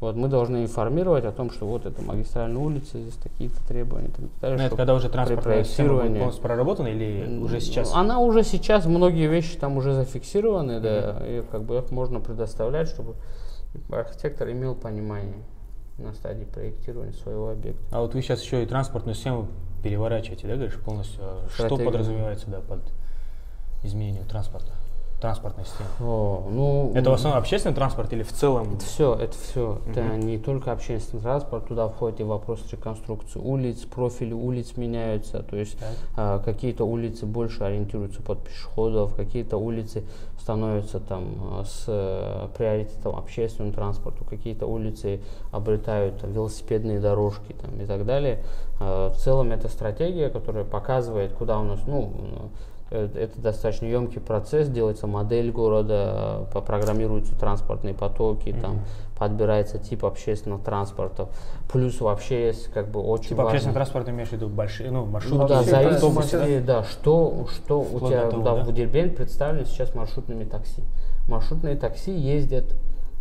[0.00, 4.10] Вот, мы должны информировать о том, что вот это магистральная улица, здесь такие-то требования.
[4.40, 7.94] Далее, Но это когда уже транспортная система полностью проработана или уже сейчас?
[7.94, 12.88] Она уже сейчас, многие вещи там уже зафиксированы, да, и как бы их можно предоставлять,
[12.88, 13.14] чтобы
[13.90, 15.42] архитектор имел понимание
[15.98, 17.82] на стадии проектирования своего объекта.
[17.90, 19.48] А вот вы сейчас еще и транспортную систему
[19.82, 21.20] переворачиваете, да, говоришь, полностью.
[21.20, 21.86] А Что Стратегию.
[21.86, 22.80] подразумевается, да, под
[23.82, 24.72] изменением транспорта,
[25.24, 25.88] транспортной системы?
[26.00, 28.74] О, ну, Это в основном общественный транспорт или в целом?
[28.74, 29.78] Это все, это все.
[29.88, 35.56] Это не только общественный транспорт, туда входит и вопрос реконструкции улиц, профили улиц меняются, то
[35.56, 35.88] есть Так.
[36.16, 40.04] а, какие-то улицы больше ориентируются под пешеходов, какие-то улицы
[40.38, 45.22] становятся там а, с э, приоритетом общественному транспорту, какие-то улицы
[45.52, 48.42] обретают там, велосипедные дорожки там, и так далее.
[48.78, 52.12] А, в целом это стратегия, которая показывает, куда у нас, ну,
[52.98, 58.80] это достаточно емкий процесс, делается модель города, э, программируются транспортные потоки, там
[59.18, 61.28] подбирается тип общественного транспорта.
[61.72, 63.50] Плюс вообще есть как бы очень Типа важно.
[63.50, 68.00] общественный транспорт имеешь в виду большие, ну, маршрутки, Ну да, автобусы, да, что, что у
[68.00, 68.64] тебя того, да, да?
[68.64, 70.82] в Дербент представлены сейчас маршрутными такси.
[71.28, 72.74] Маршрутные такси ездят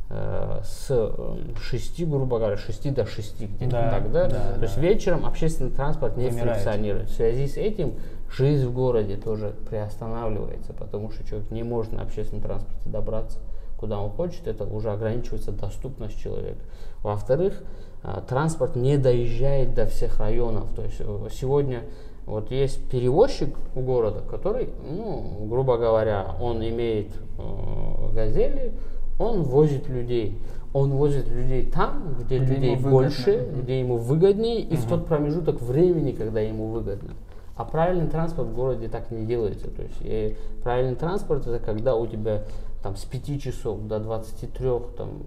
[0.09, 4.28] э, с э, 6, грубо говоря, 6 до 6 где-то Да, так, да?
[4.28, 4.82] да, То есть да.
[4.82, 6.53] вечером общественный транспорт не Вымирает.
[6.57, 7.09] функционирует.
[7.09, 7.93] В связи с этим
[8.34, 13.39] жизнь в городе тоже приостанавливается, потому что человек не может на общественном транспорте добраться
[13.84, 16.61] куда он хочет, это уже ограничивается доступность человека.
[17.03, 17.61] Во-вторых,
[18.01, 20.73] а, транспорт не доезжает до всех районов.
[20.73, 21.81] То есть э, сегодня
[22.25, 28.71] вот есть перевозчик у города, который, ну, грубо говоря, он имеет э, газели,
[29.19, 30.38] он возит людей.
[30.71, 35.61] Он возит людей там, где, Где людей больше, где ему выгоднее, и в тот промежуток
[35.61, 37.11] времени, когда ему выгодно.
[37.56, 39.70] А правильный транспорт в городе так не делается.
[39.70, 42.43] То есть э, правильный транспорт это когда у тебя
[42.82, 45.24] там с 5 часов до 23 там,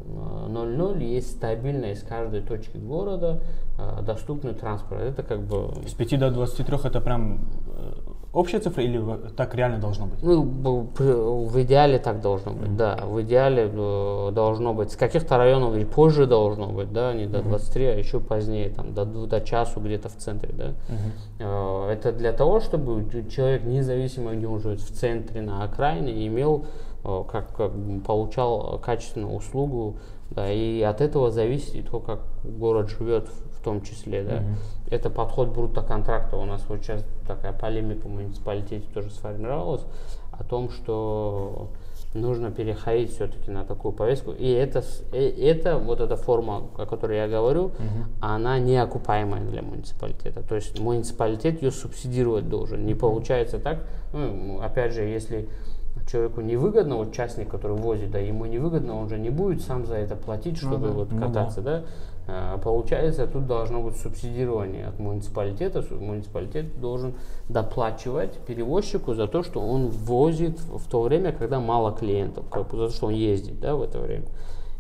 [0.49, 3.41] э, 00 есть стабильно из каждой точки города
[3.79, 5.03] э, доступный транспорт.
[5.03, 7.93] Это как бы С 5 до 23 это прям э,
[8.37, 9.03] общая цифра или
[9.37, 10.23] так реально должно быть?
[10.23, 10.43] Ну,
[10.95, 12.97] в идеале так должно быть, да.
[13.05, 14.93] В идеале э, должно быть.
[14.93, 18.93] С каких-то районов и позже должно быть, да, не до 23, а еще позднее, там,
[18.93, 20.75] до, до часу где-то в центре, да.
[21.39, 26.67] Э, Это для того, чтобы человек, независимо где он живет, в центре, на окраине, имел,
[27.05, 27.73] э, как, как
[28.07, 29.97] получал качественную услугу,
[30.31, 34.43] да, и от этого зависит то, как город живет в том числе, да.
[34.91, 36.37] Это подход брутто-контракта.
[36.37, 39.83] У нас вот сейчас такая полемика в муниципалитете тоже сформировалась
[40.31, 41.69] о том, что
[42.15, 44.31] нужно переходить все-таки на такую повестку.
[44.31, 47.73] И это, э, это вот эта форма, о которой я говорю,
[48.21, 50.43] она неокупаемая для муниципалитета.
[50.43, 52.87] То есть муниципалитет ее субсидировать должен.
[52.87, 53.81] Не получается так.
[54.13, 55.49] Ну, опять же, если
[56.11, 59.97] человеку невыгодно, вот частник, который возит, да, ему невыгодно, он же не будет сам за
[59.97, 60.93] это платить, Ну чтобы да.
[60.93, 61.27] вот Ну да.
[61.27, 61.83] кататься, да.
[62.29, 65.85] А, Получается, тут должно быть субсидирование от муниципалитета.
[65.91, 67.15] Муниципалитет должен
[67.49, 72.77] доплачивать перевозчику за то, что он возит в то время, когда мало клиентов, как бы
[72.77, 74.27] за то, что он ездит да, в это время.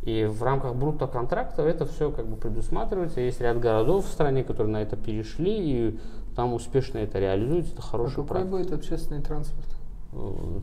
[0.03, 3.20] И в рамках брутто-контракта это все как бы предусматривается.
[3.20, 5.99] Есть ряд городов в стране, которые на это перешли, и
[6.36, 7.72] там успешно это реализуется.
[7.72, 9.75] Это А хорошая какой будет общественный транспорт?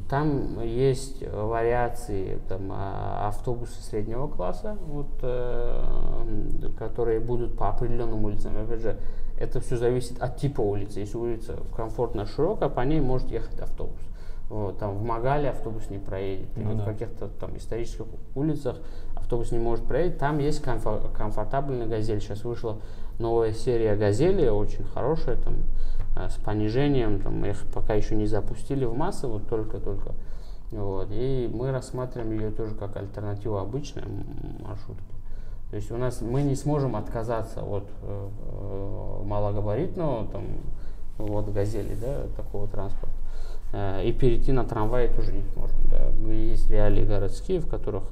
[0.10, 8.54] Там есть вариации, там, а, автобусы среднего класса, вот, э, которые будут по определенным улицам.
[8.62, 8.98] Опять же,
[9.40, 11.00] это все зависит от типа улицы.
[11.02, 14.00] Если улица комфортно широкая, по ней может ехать автобус.
[14.50, 16.86] Вот, там в Магале автобус не проедет, Ну в да.
[16.86, 18.78] каких-то там исторических улицах
[19.16, 20.20] автобус не может проехать.
[20.20, 22.20] Там есть комфор- комфортабельный газель.
[22.22, 22.78] Сейчас вышла
[23.20, 25.56] новая серия газели, очень хорошая, там,
[26.16, 30.12] с понижением, там, их пока еще не запустили в массы, вот только-только.
[30.72, 34.04] Вот, и мы рассматриваем ее тоже как альтернативу обычной
[34.60, 35.04] маршрутке.
[35.70, 40.44] То есть у нас мы не сможем отказаться от э, э, малогабаритного там,
[41.18, 43.16] вот, газели, да, такого транспорта.
[43.72, 45.78] Э, И перейти на трамвай тоже не сможем.
[45.90, 46.32] Да.
[46.32, 48.04] Есть реалии городские, в которых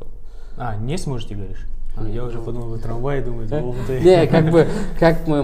[0.57, 1.67] А, не сможете, говоришь?
[1.97, 3.99] А, Не, я уже подумал, вы трамвай ты.
[3.99, 4.65] Не, как бы,
[4.97, 5.43] как мы,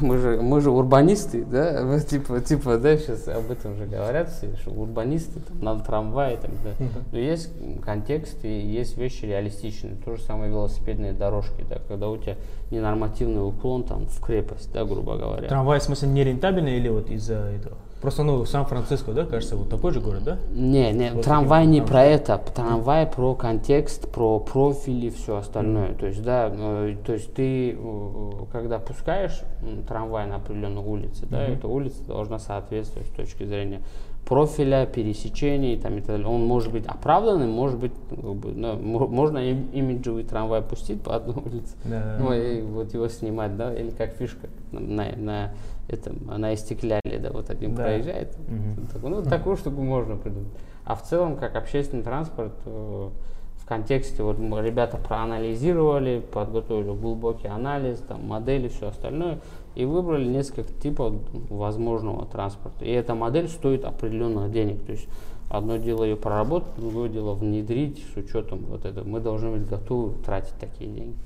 [0.00, 4.54] мы, же, мы же урбанисты, да, типа, типа, да, сейчас об этом же говорят все,
[4.60, 6.70] что урбанисты, там, надо трамвай, там, да.
[7.10, 7.50] Но есть
[7.84, 9.96] контекст и есть вещи реалистичные.
[10.04, 12.36] То же самое велосипедные дорожки, да, когда у тебя
[12.70, 15.48] ненормативный уклон там в крепость, да, грубо говоря.
[15.48, 17.76] Трамвай, в смысле, нерентабельный или вот из-за этого?
[18.00, 20.38] Просто, ну, Сан-Франциско, да, кажется, вот такой же город, да?
[20.52, 25.94] Не, не, Вот трамвай не про это, трамвай про контекст, про профили, все остальное.
[25.94, 29.40] То есть, да, э, то есть ты, э, когда пускаешь
[29.88, 31.52] трамвай на определенной улице, да, Мгм.
[31.54, 33.80] эта улица должна соответствовать с точки зрения
[34.26, 36.26] профиля, пересечений там, и так далее.
[36.28, 40.62] Он может быть оправданным, может быть, ну, как бы, ну, мо- можно им- имиджевый трамвай
[40.62, 42.16] пустить по одной улице, Да.
[42.20, 45.50] ну и вот его снимать, да, или как фишка на, на
[45.88, 47.84] этом, на истекляле, да, вот один Да.
[47.84, 48.86] проезжает, Мгм.
[48.92, 50.52] так, ну, такую штуку можно придумать.
[50.84, 53.08] А в целом, как общественный транспорт, э,
[53.56, 59.40] в контексте, вот мы, ребята проанализировали, подготовили глубокий анализ, там, модели, все остальное,
[59.74, 61.14] и выбрали несколько типов
[61.50, 62.84] возможного транспорта.
[62.84, 64.84] И эта модель стоит определенных денег.
[64.84, 65.06] То есть
[65.50, 69.06] одно дело ее проработать, другое дело внедрить с учетом вот этого.
[69.06, 71.16] Мы должны быть готовы тратить такие деньги.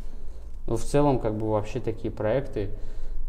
[0.66, 2.70] Но в целом, как бы вообще такие проекты,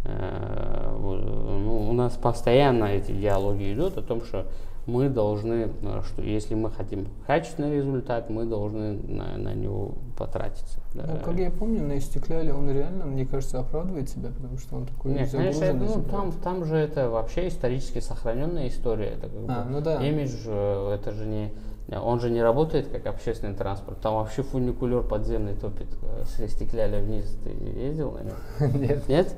[0.06, 4.46] ну, у нас постоянно эти диалоги идут о том, что
[4.86, 10.80] мы должны, э, что если мы хотим качественный результат, мы должны на, на него потратиться.
[10.94, 11.06] да.
[11.08, 14.86] Ну, как я помню, на Истекляле он реально, мне кажется, оправдывает себя, потому что он
[14.86, 19.12] такой Нет, конечно, это, ну, там, там же это вообще исторически сохраненная история.
[19.12, 20.06] Это как А, бы ну да.
[20.06, 21.54] имидж, э, это же не,
[21.90, 24.00] он же не работает как общественный транспорт.
[24.00, 27.38] Там вообще фуникулер подземный топит э, с стекляля вниз.
[27.44, 28.82] Ты ездил на нем?
[28.82, 29.08] Нет.
[29.08, 29.36] Нет?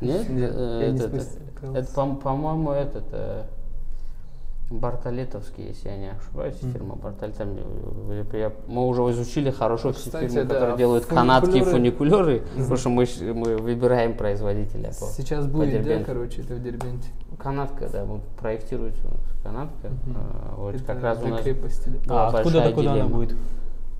[0.00, 0.26] Нет?
[0.28, 0.80] Э,
[1.74, 1.84] это-
[2.16, 3.44] по-моему, этот э,
[4.78, 6.72] Бартолетовский, если я не ошибаюсь, Мгм.
[6.72, 7.36] фирма Бартолет.
[7.36, 7.56] Там,
[8.32, 11.70] я- мы уже изучили хорошо Ну, все кстати, фирмы, да, которые делают канатки и фуникулеры-
[12.40, 14.88] фуникулеры, потому что мы, мы выбираем производителя.
[14.88, 16.06] по- Сейчас будет, да, Дербенту.
[16.06, 17.08] короче, это в Дербенте.
[17.38, 19.88] Канатка, да, вот проектируется у нас канатка.
[19.88, 20.16] Мгм.
[20.16, 21.90] э, вот Это как раз у нас крепости.
[22.06, 22.28] да.
[22.28, 23.36] А откуда до куда она будет?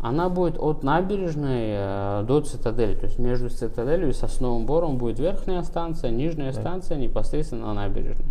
[0.01, 2.95] Она будет от набережной э, до цитадели.
[2.97, 6.61] То есть между цитаделью и сосновым бором будет верхняя станция, нижняя Да.
[6.61, 8.27] станция непосредственно на набережной.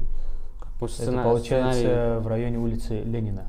[0.82, 3.46] Как бы Это сцена- получается сценарий в районе улицы Ленина.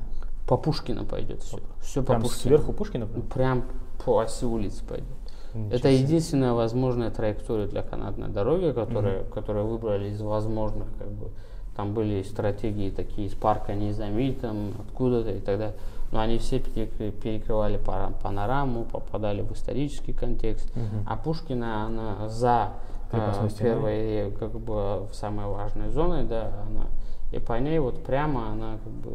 [0.47, 1.57] по Пушкина пойдет все.
[1.81, 2.41] Все по Прям Пушкину.
[2.41, 3.07] сверху Пушкина?
[3.33, 3.63] Прям
[4.05, 5.07] по оси улицы пойдет.
[5.53, 11.29] Ничего Это единственная возможная траектория для канатной дороги, которая, которую выбрали из возможных, как бы.
[11.75, 15.75] Там были стратегии такие из парка Низами, там откуда-то и так далее.
[16.11, 17.79] Но они все перекры- перекрывали
[18.21, 20.71] панораму, попадали в исторический контекст.
[20.75, 21.05] Мгм.
[21.07, 22.73] А Пушкина, она за
[23.11, 26.85] э, первой, как бы, самой важной зоной, да, она,
[27.33, 29.11] и по ней вот прямо она, как бы,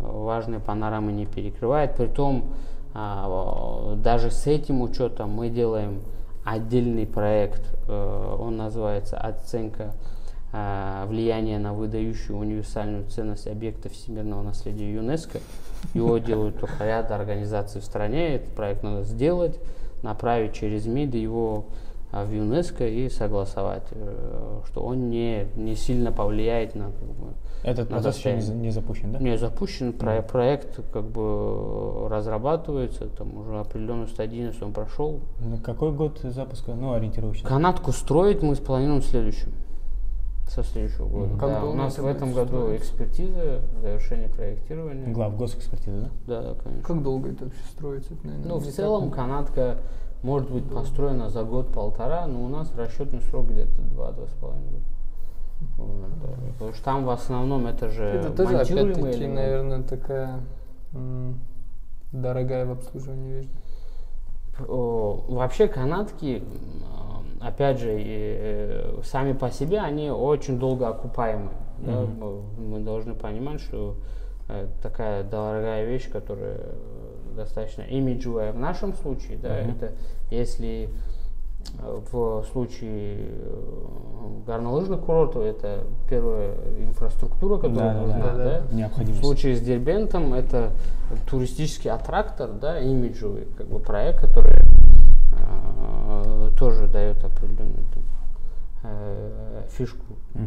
[0.00, 1.94] э, важные панорамы не перекрывает.
[1.96, 2.44] Притом,
[2.94, 6.02] а, даже с этим учетом мы делаем
[6.44, 9.94] отдельный проект, э, он называется «Оценка
[10.52, 15.38] э, влияния на выдающую универсальную ценность объекта всемирного наследия ЮНЕСКО».
[15.94, 18.36] Его делают только ряд организаций в стране.
[18.36, 19.58] Этот проект надо сделать,
[20.02, 21.66] направить через МИД его
[22.10, 23.84] а, в ЮНЕСКО и согласовать,
[24.66, 27.32] что он не, не сильно повлияет на как бы,
[27.62, 29.18] Этот на процесс еще не, не запущен, да?
[29.20, 35.20] не запущен, про- проект как бы разрабатывается, там уже определенную стадийность он прошел.
[35.38, 36.74] На какой год запуска?
[36.74, 37.48] Ну, ориентировочно.
[37.48, 39.52] Канатку строить мы спланируем в следующем.
[40.48, 41.26] Со следующего года.
[41.28, 41.38] Мгм.
[41.38, 45.06] Как Да, у нас в этом году экспертиза, завершение проектирования.
[45.06, 46.10] Глав госэкспертизы, да?
[46.26, 46.84] Да, да, конечно.
[46.86, 48.14] Как долго это вообще строится?
[48.14, 49.78] Это, наверное, Ну, в целом так канатка
[50.22, 54.84] может быть построена за год-полтора, но у нас расчетный срок где-то два-два с половиной года.
[55.76, 56.28] Вот, да.
[56.52, 60.40] Потому что там в основном это же Это тоже, опять-таки, наверное, такая
[62.12, 63.48] дорогая в обслуживании вещь.
[64.58, 66.42] Вообще канатки,
[67.40, 71.50] опять же, э, сами по себе, они очень долго окупаемы.
[71.78, 72.02] да.
[72.02, 72.42] Мгм.
[72.58, 73.96] Мы- должны понимать, что
[74.48, 76.74] э, такая дорогая вещь, которая э,
[77.36, 79.70] достаточно имиджевая в нашем случае, да, Мгм.
[79.70, 79.92] это
[80.30, 80.90] если
[81.78, 88.44] в случае э, горнолыжных курортов это первая инфраструктура, которая нужна, да, да.
[88.44, 88.60] да.
[88.68, 89.20] В Необходимость.
[89.20, 90.70] случае с Дербентом это
[91.28, 94.54] туристический аттрактор, да, имиджевый как бы проект, который
[95.32, 98.02] э, тоже дает определенную там,
[98.84, 100.14] э, фишку.
[100.34, 100.38] Э,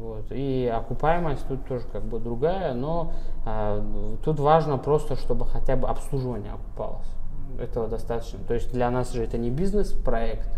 [0.00, 0.24] Вот.
[0.30, 3.12] И окупаемость тут тоже как бы другая, но
[3.46, 7.06] э, тут важно просто, чтобы хотя бы обслуживание окупалось.
[7.60, 8.38] Этого достаточно.
[8.46, 10.48] То есть для нас же это не бизнес-проект,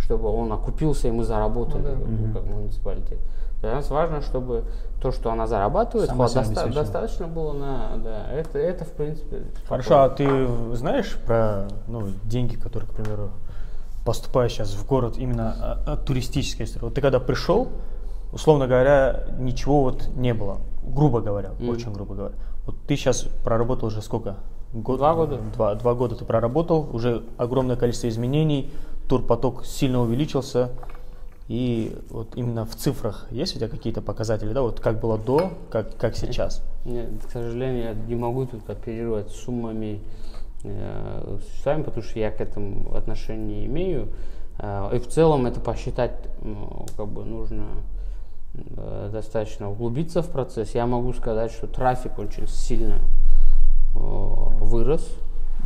[0.00, 2.06] чтобы он окупился и мы заработали Ну да.
[2.06, 2.32] Мгм.
[2.34, 3.18] как муниципалитет.
[3.62, 4.64] Для нас важно, чтобы
[5.00, 9.42] то, что она зарабатывает, Сама себя доста- достаточно было на, да, это, это в принципе.
[9.66, 10.68] Хорошо, а спокойно.
[10.70, 13.30] ты знаешь про ну, деньги, которые, к примеру,
[14.04, 15.54] поступают сейчас в город именно
[15.86, 16.84] а, от туристической истории?
[16.84, 17.68] Вот ты когда пришел,
[18.32, 21.70] условно говоря, ничего вот не было, грубо говоря, Мгм.
[21.70, 22.34] очень грубо говоря.
[22.66, 24.36] Вот ты сейчас проработал уже сколько?
[24.76, 25.38] Год, Два года.
[25.54, 28.70] Два, два года ты проработал, уже огромное количество изменений,
[29.08, 30.70] турпоток сильно увеличился.
[31.48, 35.52] И вот именно в цифрах есть у тебя какие-то показатели, да, вот как было до,
[35.70, 36.62] как, как сейчас?
[36.84, 40.00] Нет, к сожалению, я не могу тут оперировать суммами
[40.64, 44.08] э, сами, потому что я к этому отношения не имею.
[44.58, 47.64] Э, и в целом это посчитать ну, как бы нужно
[48.54, 50.74] э, достаточно углубиться в процесс.
[50.74, 53.25] Я могу сказать, что трафик очень сильно э,
[54.60, 55.08] вырос.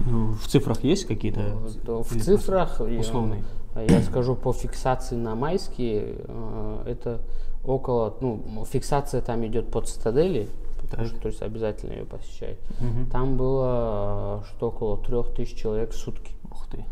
[0.06, 1.56] Ну, в цифрах есть какие-то?
[1.84, 3.42] То в цифрах я- условные?
[3.88, 7.20] Я, скажу по фиксации на майские, э, это
[7.64, 10.48] около, ну, фиксация там идет под цитадели,
[10.80, 11.12] потому Так.
[11.12, 12.58] что, то есть обязательно ее посещать.
[12.80, 13.06] Мгм.
[13.10, 16.32] Там было э, что около трех тысяч человек в сутки.
[16.50, 16.84] Ух ты.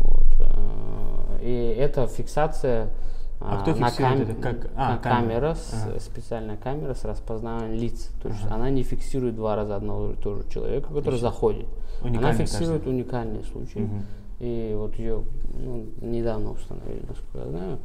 [0.00, 0.26] Вот.
[0.40, 2.88] э, И эта фиксация
[3.44, 4.40] А э, кто на, фиксирует это?
[4.42, 5.20] Как- а, на камера.
[5.54, 6.00] камера, Ага.
[6.00, 8.10] специальная камера с распознаванием лиц.
[8.22, 8.54] То есть Ага.
[8.56, 11.28] она не фиксирует два раза одного и того же человека, который Отлично.
[11.28, 11.66] заходит.
[12.00, 12.88] она Уникальный фиксирует каждый.
[12.94, 13.78] уникальные случаи.
[13.78, 14.02] Мгм.
[14.40, 15.22] И вот ее
[15.54, 17.78] ну, недавно установили, насколько я знаю,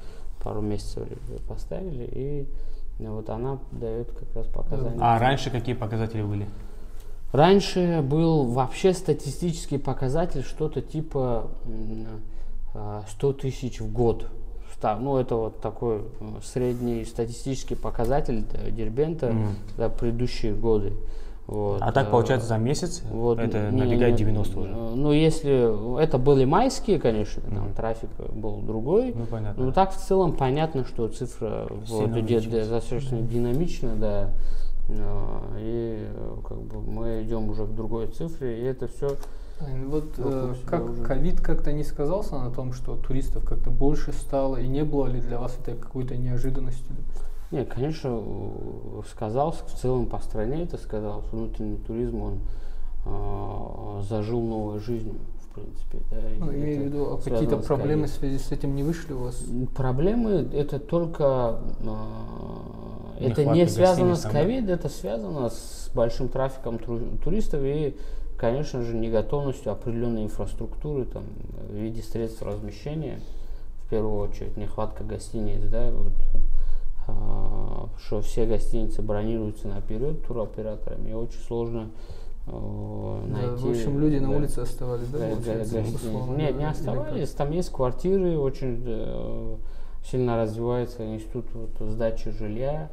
[0.44, 1.08] пару месяцев
[1.48, 2.48] поставили, и
[3.00, 4.98] вот она дает как раз показания.
[5.00, 6.48] А раньше какие показатели были?
[7.32, 12.06] Раньше был вообще статистический показатель что-то типа м,
[12.74, 14.28] а, 100 тысяч в год.
[14.78, 16.02] Ста- Ну, это вот такой
[16.44, 19.48] средний статистический показатель э, Дербента Мгм.
[19.76, 20.94] за предыдущие годы.
[21.48, 24.70] Вот, А так э, получается за месяц вот, это не- набегает не- 90 уже.
[24.70, 27.74] э, Ну, если это были майские, конечно, там Мгм.
[27.74, 29.14] трафик был другой.
[29.16, 29.66] Ну понятно.
[29.66, 34.30] Ну, так в целом понятно, что цифра вот, достаточно динамично, да.
[35.60, 36.08] И
[36.48, 39.16] как бы мы идем уже к другой цифре, и это все
[39.60, 44.58] Вот Вокруг э, как ковид как-то не сказался на том, что туристов как-то больше стало,
[44.58, 46.96] и не было ли для вас это какой-то неожиданностью?
[47.50, 51.26] Нет, конечно, э, сказался, в целом по стране это сказалось.
[51.32, 52.40] Внутренний туризм, он
[53.06, 55.16] э, зажил новой жизнью,
[55.50, 56.00] в принципе.
[56.12, 59.20] Да, Ну, имею в виду, а какие-то проблемы в связи с этим не вышли у
[59.20, 59.42] вас?
[59.76, 66.80] Проблемы это только э, это не связано с ковид, это связано с большим трафиком
[67.24, 67.96] туристов и,
[68.38, 71.24] конечно же, неготовностью определенной инфраструктуры там,
[71.70, 73.20] в виде средств размещения,
[73.86, 76.14] в первую очередь, нехватка гостиниц, да, вот,
[77.08, 81.90] а, что все гостиницы бронируются наперед туроператорами, и очень сложно
[82.48, 83.64] э, Да, найти.
[83.64, 85.96] в общем, люди на да, улице оставались, да, гостиницы.
[85.96, 87.30] условно Нет, не оставались.
[87.32, 89.56] Там есть квартиры, очень э,
[90.06, 92.90] сильно развивается институт вот, сдачи жилья.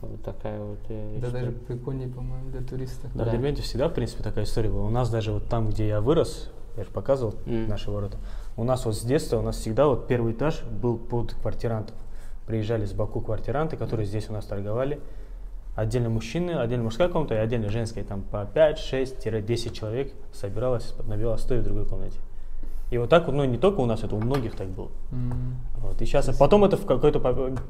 [0.00, 1.30] Вот такая вот э, как?
[1.32, 3.08] Да, даже прикольнее, по-моему, для туриста.
[3.14, 3.30] Да, Да.
[3.30, 4.84] в Дербенте всегда, в принципе, такая история была.
[4.84, 7.68] У нас даже вот там, где я вырос, я же показывал Мгм.
[7.68, 8.18] наши ворота,
[8.56, 11.96] у нас вот с детства, у нас всегда вот первый этаж был под квартирантов.
[12.46, 15.00] Приезжали с Баку квартиранты, которые здесь у нас торговали.
[15.76, 18.02] Отдельно мужчины, отдельно мужская комната и отдельно женская.
[18.04, 22.18] Там по 5-6-10 человек собиралось на велостой в другой комнате.
[22.90, 24.88] И вот так вот, ну не только у нас, это у многих так было.
[25.12, 25.56] М.
[25.78, 26.00] Вот.
[26.00, 27.20] И сейчас, потом это в какой-то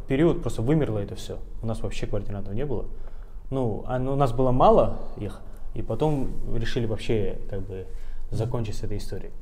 [0.07, 1.39] период просто вымерло это все.
[1.62, 2.85] У нас вообще квартирантов не было.
[3.51, 5.41] Ну, а, ну, у нас было мало их,
[5.75, 7.87] и потом решили вообще как бы
[8.31, 9.33] закончить с этой историей.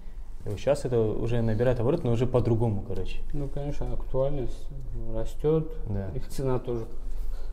[0.45, 3.19] И вот сейчас это уже набирает оборот, но уже по-другому, короче.
[3.33, 4.69] Ну, конечно, актуальность
[5.15, 5.67] растет.
[5.89, 6.09] Да.
[6.15, 6.85] Их цена тоже,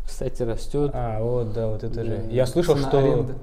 [0.06, 0.92] кстати, растет.
[0.94, 2.04] А, вот, да, вот это Да.
[2.04, 2.28] же.
[2.30, 3.34] Я слышал, Цена что аренды.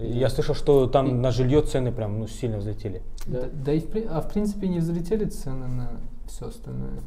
[0.00, 3.02] Я слышал, что там на жилье цены прям ну, сильно взлетели.
[3.26, 3.42] Да.
[3.42, 5.90] Да, да и в, а в принципе не взлетели цены на
[6.26, 7.00] все остальное?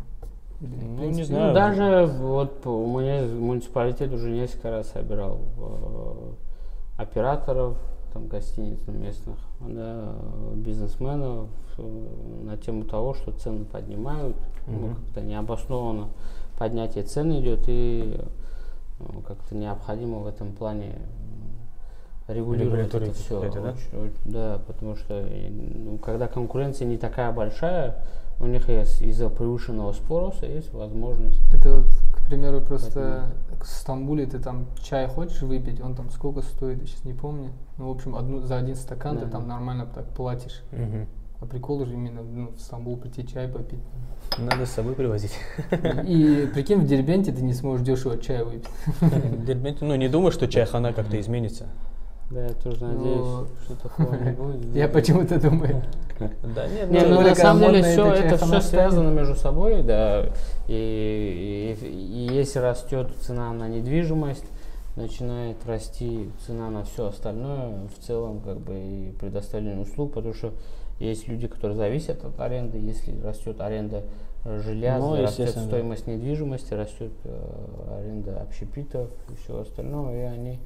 [0.59, 1.47] Ну, принципе, не знаю.
[1.47, 7.77] Ну, даже вот у меня муниципалитет уже несколько раз собирал э, операторов,
[8.13, 10.13] там, гостиниц местных, да,
[10.55, 14.35] бизнесменов э, на тему того, что цены поднимают,
[14.67, 14.95] ну, Мгм.
[14.95, 16.09] как-то необоснованно
[16.59, 18.19] поднятие цен идет, и
[18.99, 20.99] э, как-то необходимо в этом плане
[22.33, 23.41] регулировать это все.
[23.41, 23.75] какие-то, да?
[24.25, 28.03] да, потому что ну, когда конкуренция не такая большая,
[28.39, 34.25] у них есть из-за превышенного спроса есть возможность Это вот, к примеру, просто в Стамбуле
[34.25, 37.51] ты там чай хочешь выпить, он там сколько стоит, я сейчас не помню.
[37.77, 39.31] Ну, в общем, одну, за один стакан ты Да.
[39.31, 40.63] там нормально так платишь.
[40.71, 41.07] Мгм.
[41.39, 43.79] А прикол же именно ну, в Стамбул прийти чай попить.
[44.37, 45.37] Надо с собой привозить.
[46.05, 48.69] И прикинь, в Дербенте ты не сможешь дешево чай выпить.
[49.01, 51.67] В Дербенте, ну не думаю, что чайхана как-то изменится.
[52.31, 54.75] Да, я тоже Ну, надеюсь, что такого не будет.
[54.75, 55.81] Я почему-то думаю.
[56.55, 59.81] Да нет, Не, Тем ну более, на самом деле все это все связано между собой,
[59.81, 60.27] да.
[60.67, 64.45] И, и- и если растет цена на недвижимость,
[64.95, 70.51] начинает расти цена на все остальное, в целом как бы и предоставление услуг, потому что
[70.99, 74.03] есть люди, которые зависят от аренды, если растет аренда
[74.45, 80.59] жилья, Ну, растет стоимость недвижимости, растет э, аренда общепитов и всего остального, и они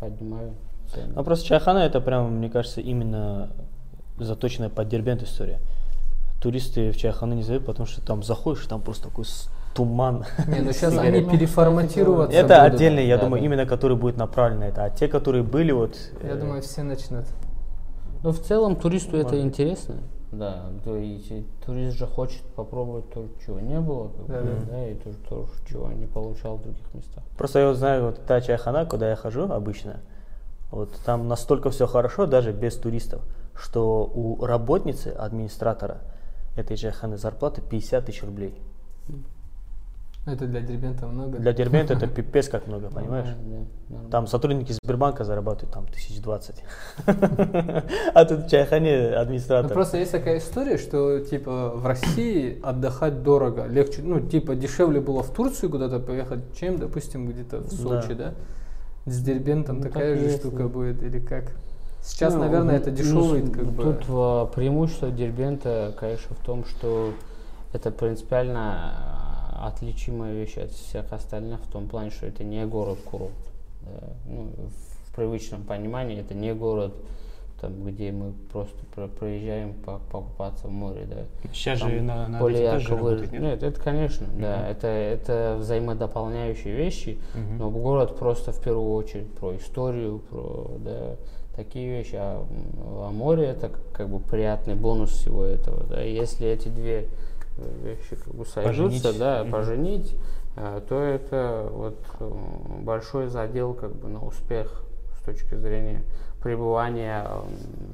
[0.00, 0.54] поднимают
[0.92, 1.12] цены.
[1.14, 3.50] Ну просто чайхана это прям, мне кажется, именно
[4.18, 5.58] заточенная под Дербент история.
[6.40, 9.24] Туристы в чайханы не зовут, потому что там заходишь, и там просто такой
[9.74, 10.24] туман.
[10.48, 12.74] Не, ну сейчас они переформатироваться Это будут.
[12.74, 13.46] отдельный, я Да, думаю, да.
[13.46, 14.84] именно который будет направлен на это.
[14.84, 15.96] А те, которые были вот...
[16.22, 17.24] Я э, думаю, все начнут.
[18.22, 19.96] Ну, в целом, туристу это интересно.
[20.32, 24.40] Да, то есть и турист же хочет попробовать то, чего не было, как бы, Да,
[24.40, 24.70] да.
[24.70, 27.22] да, и то, то, чего не получал в других местах.
[27.36, 30.00] Просто я вот знаю, вот та чайхана, куда я хожу обычно,
[30.72, 33.22] вот там настолько все хорошо, даже без туристов,
[33.54, 35.98] что у работницы, администратора
[36.56, 38.60] этой чайханы зарплата 50 тысяч рублей.
[40.24, 41.38] Это для Дербента много.
[41.38, 43.26] Для Дербента это пипец как много, понимаешь?
[43.26, 43.34] Да,
[43.88, 44.10] нормально.
[44.10, 46.62] Там сотрудники Сбербанка зарабатывают там тысяч двадцать.
[48.14, 49.72] А тут чайхане Ну, администратор.
[49.72, 55.24] просто есть такая история, что типа в России отдыхать дорого, легче, ну типа дешевле было
[55.24, 58.34] в Турцию куда-то поехать, чем, допустим, где-то в Сочи, да?
[59.06, 61.52] С Дербентом Ну, такая так же штука будет или как?
[62.02, 63.82] Сейчас, Ну, наверное, это ну, дешевый, с- как бы.
[63.82, 67.12] Тут а, преимущество Дербента, конечно, в том, что
[67.72, 68.92] это принципиально
[69.54, 73.32] а, отличимая вещь от всех остальных в том плане, что это не город-курорт.
[73.82, 74.08] Да.
[74.26, 76.94] Ну, в, в привычном понимании это не город,
[77.62, 81.06] там, где мы просто про- проезжаем по- покупаться в море.
[81.08, 81.48] Да.
[81.52, 83.46] Сейчас Там же на, на более ярко работает, выражено.
[83.46, 83.62] нет?
[83.62, 87.58] Нет, это, конечно, да, это, это взаимодополняющие вещи, Мгм.
[87.58, 91.16] но город просто в первую очередь про историю, про да,
[91.54, 92.44] такие вещи, а,
[93.06, 95.84] а море это как бы приятный бонус всего этого.
[95.84, 96.00] Да.
[96.02, 97.06] Если эти две
[97.58, 99.18] э, вещи как бы сойдутся, Поженить.
[99.20, 99.52] да, Мгм.
[99.52, 100.16] поженить,
[100.56, 102.30] а, то это вот э,
[102.80, 104.82] большой задел как бы на успех
[105.20, 106.02] с точки зрения
[106.42, 107.40] пребывания, э,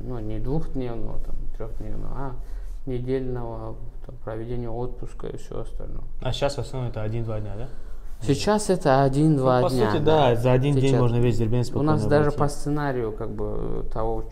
[0.06, 2.32] ну, не двухдневного, там, трехдневного, а
[2.86, 3.76] недельного
[4.06, 6.04] там, проведения отпуска и все остальное.
[6.22, 7.68] А сейчас в основном это один-два дня, да?
[8.20, 9.92] Сейчас это один-два Ну, по дня.
[9.92, 11.00] сути, да, за один день Сейчас.
[11.00, 14.24] можно весь Дербент У спокойно нас даже по сценарию как бы того,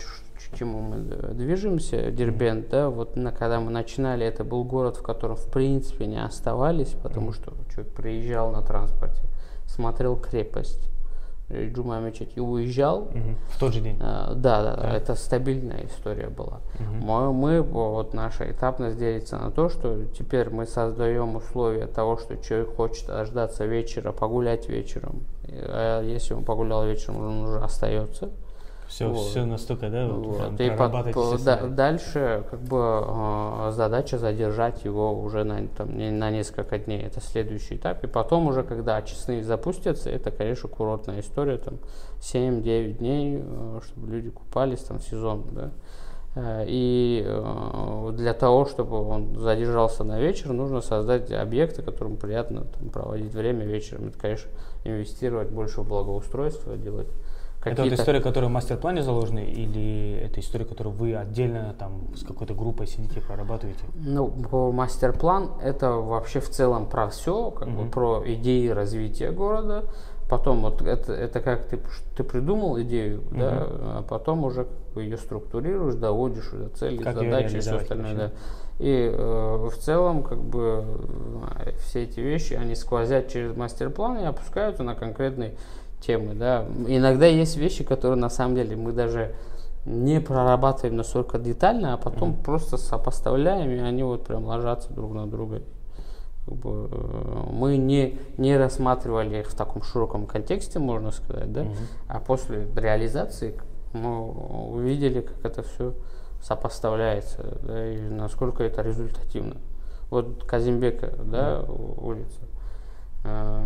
[0.59, 5.03] чему мы д- движемся, Дербент, да, вот на, когда мы начинали, это был город, в
[5.03, 9.23] котором в принципе не оставались, потому что человек приезжал на транспорте,
[9.67, 10.96] смотрел крепость, э,
[11.51, 13.37] Джума мечеть и уезжал, Мгм.
[13.51, 13.97] В тот же день.
[14.01, 16.61] а, Да, да, да, это стабильная история была.
[16.81, 17.01] Мгм.
[17.07, 22.37] Мы, мы, вот наша этапность делится на то, что теперь мы создаем условия того, что
[22.37, 25.23] человек хочет дождаться вечера, погулять вечером.
[25.49, 28.31] А если он погулял вечером, он уже остается.
[28.89, 29.27] Все, Вот.
[29.27, 30.61] все настолько, да, вот, Вот.
[30.61, 36.11] И под- по- да- дальше как бы э, задача задержать его уже на, там, не-
[36.13, 37.03] на несколько дней.
[37.03, 38.05] Это следующий этап.
[38.05, 41.59] И потом уже, когда очистные запустятся, это, конечно, курортная история.
[41.59, 41.79] Там
[42.21, 45.45] 7-9 дней, э, чтобы люди купались там сезон.
[45.51, 45.71] Да?
[46.37, 52.65] Э, И э, для того, чтобы он задержался на вечер, нужно создать объекты, которым приятно
[52.79, 54.09] там, проводить время вечером.
[54.09, 54.51] Это, конечно,
[54.85, 57.09] инвестировать больше в благоустройство, делать
[57.73, 62.23] Это вот история, которая в мастер-плане заложена, или это история, которую вы отдельно там с
[62.23, 63.85] какой-то группой сидите, прорабатываете?
[63.95, 64.33] Ну,
[64.73, 67.91] мастер-план это вообще в целом про все, как бы Мгм.
[67.91, 69.85] про идеи развития города.
[70.29, 71.79] Потом вот это, это как ты,
[72.17, 77.57] ты придумал идею, да, а потом уже бы ее структурируешь, доводишь до цели, Как задачи
[77.57, 78.29] и все остальное, вообще.
[78.29, 78.85] да.
[78.85, 80.85] И э, в целом, как бы,
[81.65, 85.55] э, все эти вещи, они сквозят через мастер-план и опускаются на конкретные
[86.01, 86.65] темы, да.
[86.87, 89.35] Иногда есть вещи, которые на самом деле мы даже
[89.85, 95.27] не прорабатываем настолько детально, а потом просто сопоставляем, и они вот прям ложатся друг на
[95.27, 95.63] друга.
[96.45, 101.63] Как бы, э, мы не, не рассматривали их в таком широком контексте, можно сказать, да,
[101.65, 101.75] Мгм.
[102.09, 103.55] а после реализации
[103.93, 104.31] мы
[104.73, 105.95] увидели, как это все
[106.43, 109.57] сопоставляется, да, и насколько это результативно.
[110.11, 112.41] Вот Казимбека, да, у- улица.
[113.27, 113.61] Э,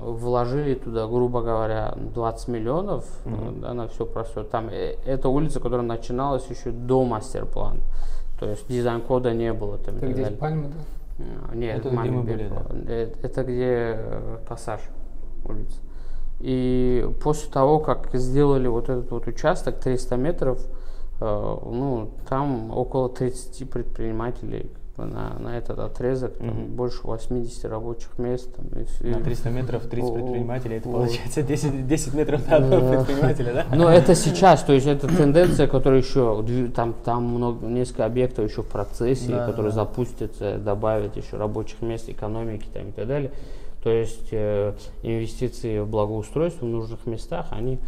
[0.00, 3.60] Вложили туда, грубо говоря, 20 миллионов Мгм.
[3.60, 4.44] да, на все простое.
[4.44, 7.80] Там э, это улица, которая начиналась еще до мастер-плана.
[8.40, 9.96] То есть дизайн-кода не было там.
[9.96, 10.38] Это где далее.
[10.38, 11.54] пальмы, да?
[11.54, 12.52] Нет, Это где мы были, Бек.
[12.88, 13.98] Э, Это где
[14.48, 14.80] пассаж
[15.44, 15.76] улица.
[16.40, 20.64] И после того, как сделали вот этот вот участок 300 метров,
[21.20, 24.70] ну, там около 30 предпринимателей
[25.04, 26.76] на, на этот отрезок, там Мгм.
[26.76, 28.48] больше 80 рабочих мест.
[28.54, 28.66] Там,
[29.02, 29.06] и.
[29.08, 30.92] На 300 метров 30 О, предпринимателей, это о.
[30.92, 33.76] получается 10, 10 метров на одного предпринимателя, да?
[33.76, 36.44] Но это сейчас, то есть это тенденция, которая еще,
[36.74, 39.76] там, там много, несколько объектов еще в процессе, Да, которые да.
[39.84, 43.30] запустятся, добавят еще рабочих мест, экономики там, и так далее.
[43.82, 44.72] То есть э,
[45.02, 47.78] инвестиции в благоустройство в нужных местах, они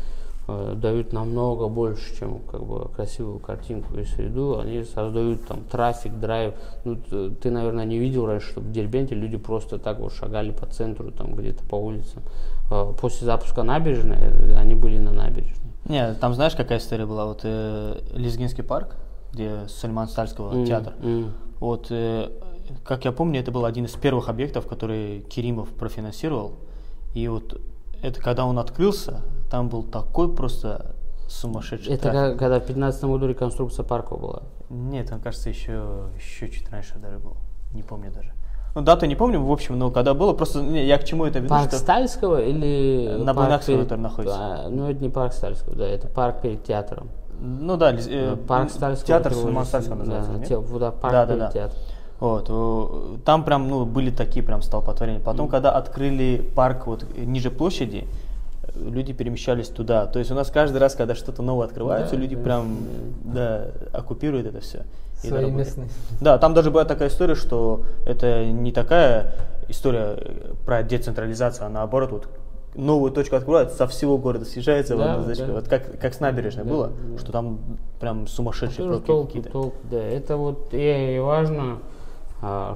[0.48, 4.58] э, дают намного больше, чем как бы красивую картинку и среду.
[4.58, 6.54] Они создают там трафик, драйв.
[6.84, 10.66] Ну, ты, наверное, не видел раньше, что в Дербенте люди просто так вот шагали по
[10.66, 12.22] центру, там где-то по улицам.
[12.70, 15.56] Э, После запуска набережной э, они были на набережной.
[15.86, 17.26] Не, там знаешь, какая история была?
[17.26, 18.96] Вот э, Лезгинский парк,
[19.32, 20.92] где Сульман Стальского М, театр.
[21.02, 21.32] м.
[21.58, 22.28] Вот э,
[22.84, 26.52] как я помню, это был один из первых объектов, который Керимов профинансировал.
[27.14, 27.60] И вот
[28.02, 30.94] это когда он открылся, там был такой просто
[31.28, 32.38] сумасшедший Это трафик.
[32.38, 34.42] когда в 15 году реконструкция парка была.
[34.68, 37.36] Нет, он, кажется, еще, еще чуть раньше даже был.
[37.72, 38.32] Не помню даже.
[38.74, 41.40] Ну, дату не помню, в общем, но когда было, просто не, я к чему это
[41.40, 41.78] веду, Парк что...
[41.78, 44.38] Стальского или На парк перед- который находится.
[44.38, 47.10] А, ну, это не парк Стальского, да, это парк перед театром.
[47.40, 49.06] Ну да, лиз- э, парк Стальского.
[49.06, 50.48] театр Сулеймана Стальского называется, да, нет?
[50.48, 51.50] те- да, парк Да, да, перед да.
[51.50, 51.80] театром.
[52.20, 55.20] Вот, э, там прям, ну, были такие прям столпотворения.
[55.20, 58.06] Потом, когда открыли парк вот ниже площади,
[58.62, 60.06] э, люди перемещались туда.
[60.06, 62.76] То есть у нас каждый раз, когда что-то новое открывается, Да, люди да, прям,
[63.24, 64.84] да, оккупируют это все.
[65.14, 65.88] Свои местные.
[66.20, 69.34] Да, там даже была такая история, что это не такая
[69.68, 72.28] история э, про децентрализацию, а наоборот, вот
[72.74, 75.46] новую точку открывают, со всего города съезжается в Да, одну точку.
[75.46, 75.52] да.
[75.54, 77.18] Вот как, как с набережной Да, было, да.
[77.18, 77.58] что там
[77.98, 79.50] прям сумасшедшие Тоже пробки какие-то.
[79.50, 79.98] толку, да.
[80.02, 81.78] Это вот и, важно, а,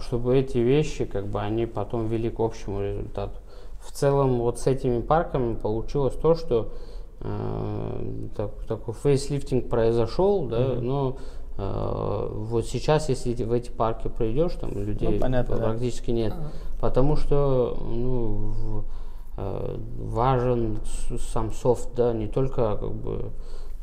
[0.01, 3.39] чтобы эти вещи, как бы, они потом вели к общему результату.
[3.81, 6.73] В целом, вот с этими парками получилось то, что
[7.21, 11.17] э, так- такой фейслифтинг произошел, да, но
[11.57, 15.65] э, вот сейчас, если в эти парки придешь, там людей Ну, понятно, да.
[15.65, 16.35] практически нет,
[16.81, 18.85] потому что ну, в-
[19.39, 20.79] э, важен
[21.33, 23.31] сам софт, да, не только как бы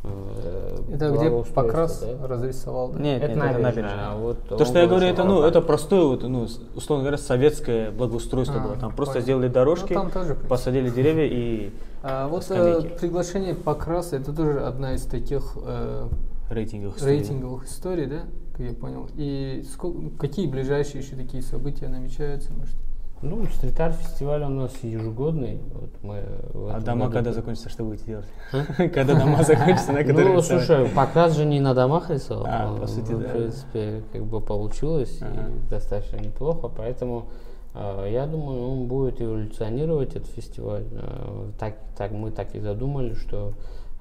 [0.03, 2.27] Это где Покрас да.
[2.27, 2.99] разрисовал, да?
[2.99, 4.07] Нет, Это нет, это набережная, набережная.
[4.11, 7.91] а вот То, что я говорю, это, ну, это простое, вот, ну, условно говоря, советское
[7.91, 8.75] благоустройство А, было.
[8.77, 9.23] Там просто понял.
[9.23, 11.71] сделали дорожки, Ну, там тоже, посадили деревья и
[12.03, 12.99] А вот э, скамейки.
[12.99, 16.07] приглашение Покраса, это тоже одна из таких э,
[16.49, 17.01] рейтинговых.
[17.01, 18.21] рейтинговых историй, да,
[18.57, 19.07] как я понял.
[19.15, 22.75] И сколько, какие ближайшие еще такие события намечаются, может?
[23.21, 25.59] Ну, стрит-арт фестиваль у нас ежегодный.
[25.73, 28.25] Вот мы в А дома году- когда закончатся, что будете делать?
[28.93, 32.45] Когда дома закончатся, на которые Ну, слушай, Покрас же не на домах рисовал.
[32.47, 33.29] А, по сути, в да.
[33.29, 37.27] принципе, как бы получилось и достаточно неплохо, поэтому
[37.75, 40.85] э, я думаю, он будет эволюционировать этот фестиваль.
[40.91, 43.53] Э, так, так мы так и задумали, что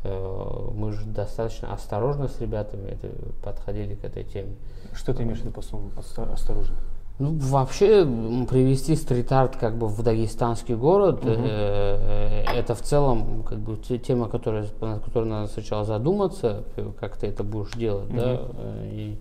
[0.02, 3.10] мы же достаточно осторожно с ребятами это,
[3.44, 4.54] подходили к этой теме.
[4.94, 6.74] Что ты имеешь в виду по слову осторожно?
[7.20, 8.06] Ну, вообще,
[8.48, 14.26] привести стрит-арт как бы в дагестанский город, э, это в целом как бы те- тема,
[14.26, 19.18] которая, над которой надо сначала задуматься, э, как ты это будешь делать, да, э, и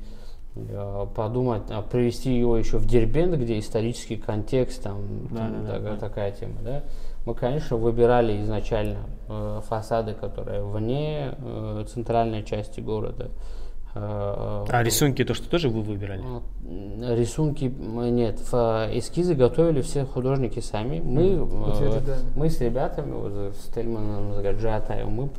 [0.56, 5.60] э, подумать, а привести его еще в Дербент, где исторический контекст, там, Да, там да,
[5.60, 6.00] да, такая, да.
[6.00, 6.84] такая тема, да.
[7.26, 13.26] Мы, конечно, выбирали изначально э, фасады, которые вне э, центральной части города.
[13.26, 13.59] Э,
[13.96, 16.22] А рисунки, то, что тоже вы выбирали?
[16.22, 21.00] м, Рисунки нет, эскизы готовили все художники сами.
[21.00, 25.30] Мы, э, мы с ребятами, вот, с Тельманом, с Гаджатаем, мы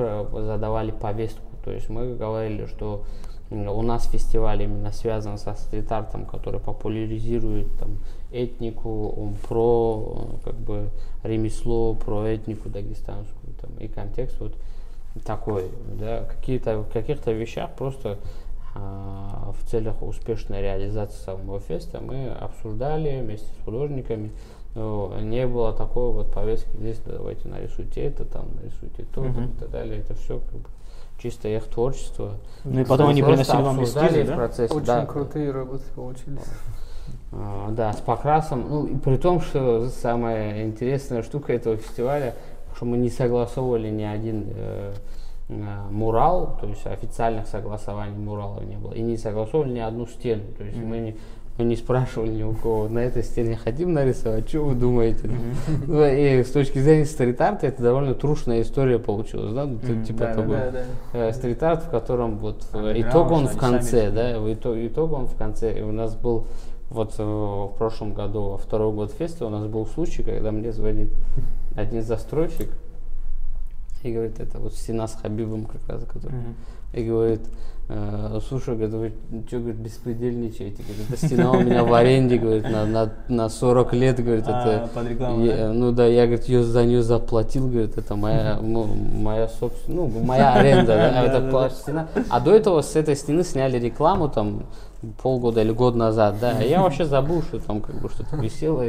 [0.42, 1.42] задавали повестку.
[1.64, 3.05] То есть мы говорили, что
[3.51, 7.98] у нас фестиваль именно связан со стрит-артом, который популяризирует там,
[8.30, 10.90] этнику, он про э, как бы
[11.24, 14.55] ремесло, про этнику дагестанскую там, и контекст вот
[15.24, 18.18] такой, да, какие-то, в каких-то вещах просто
[18.74, 24.30] а, в целях успешной реализации самого феста мы обсуждали вместе с художниками.
[24.76, 29.58] Ну, не было такой вот повестки, здесь давайте нарисуйте это, там нарисуйте то, там, и
[29.58, 29.98] так далее.
[29.98, 30.68] Это все как бы
[31.20, 32.34] чисто их творчество.
[32.64, 34.34] Ну и потом они приносили вам эскизы, в да?
[34.34, 35.06] процессе, Очень да.
[35.06, 36.40] крутые работы получились.
[37.32, 38.66] А, Да, с покрасом.
[38.68, 42.34] Ну, и при том, что самая интересная штука этого фестиваля,
[42.80, 44.94] что мы не согласовывали ни один э,
[45.50, 45.52] э,
[45.90, 50.44] мурал, то есть официальных согласований муралов не было, и не согласовывали ни одну стену.
[50.56, 51.16] То есть мы не
[51.58, 55.28] мы не спрашивали ни у кого, на этой стене хотим нарисовать, что вы думаете?
[55.86, 59.66] Ну, и с точки зрения стрит-арта это довольно трушная история получилась, да?
[59.66, 61.28] Мгм, типа да, такой, Да, да.
[61.28, 65.78] э, стрит-арт, в котором вот итог он в конце, да, итог, итог он в конце.
[65.78, 66.46] И у нас был
[66.88, 71.10] вот в прошлом году, во второй год феста, у нас был случай, когда мне звонит
[71.76, 72.68] один застройщик
[74.02, 76.54] и говорит, это вот стена с Хабибом как раз, который, Мгм.
[76.94, 77.40] и говорит,
[77.90, 79.12] э, слушай, говорит, вы
[79.46, 83.92] что, говорит, беспредельничаете, говорит, эта стена у меня в аренде, говорит, на, на, на 40
[83.92, 84.88] лет, говорит, А, это...
[84.94, 85.72] под рекламу, я-?
[85.72, 90.24] Ну да, я, говорит, ее за нее заплатил, говорит, это моя, ну, моя собственная, ну,
[90.24, 91.24] моя аренда, да, Да,
[91.66, 92.08] это стена.
[92.30, 94.62] А до этого с этой стены сняли рекламу там
[95.22, 98.84] полгода или год назад, да, а я вообще забыл, что там как бы что-то висело.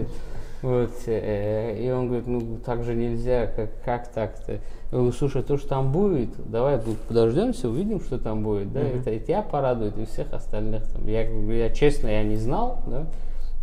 [0.62, 4.54] Вот, э, и он говорит, ну так же нельзя, как, как так-то?
[4.54, 4.60] Я
[4.92, 9.10] говорю, слушай, то, что там будет, давай тут подождемся, увидим, что там будет, да, это
[9.10, 10.86] и тебя порадует, и всех остальных.
[10.92, 11.08] Там.
[11.08, 13.08] Я, я честно, я не знал, да,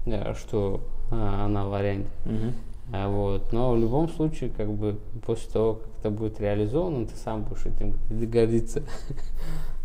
[0.07, 0.80] э, что
[1.11, 2.09] а, она в аренде.
[2.24, 2.53] Мгм.
[2.92, 3.53] А, Вот.
[3.53, 7.66] Но в любом случае, как бы после того, как это будет реализовано, ты сам будешь
[7.66, 8.82] этим гордиться.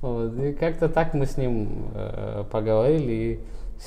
[0.01, 0.37] Вот.
[0.37, 3.39] И как-то так мы с ним э, поговорили и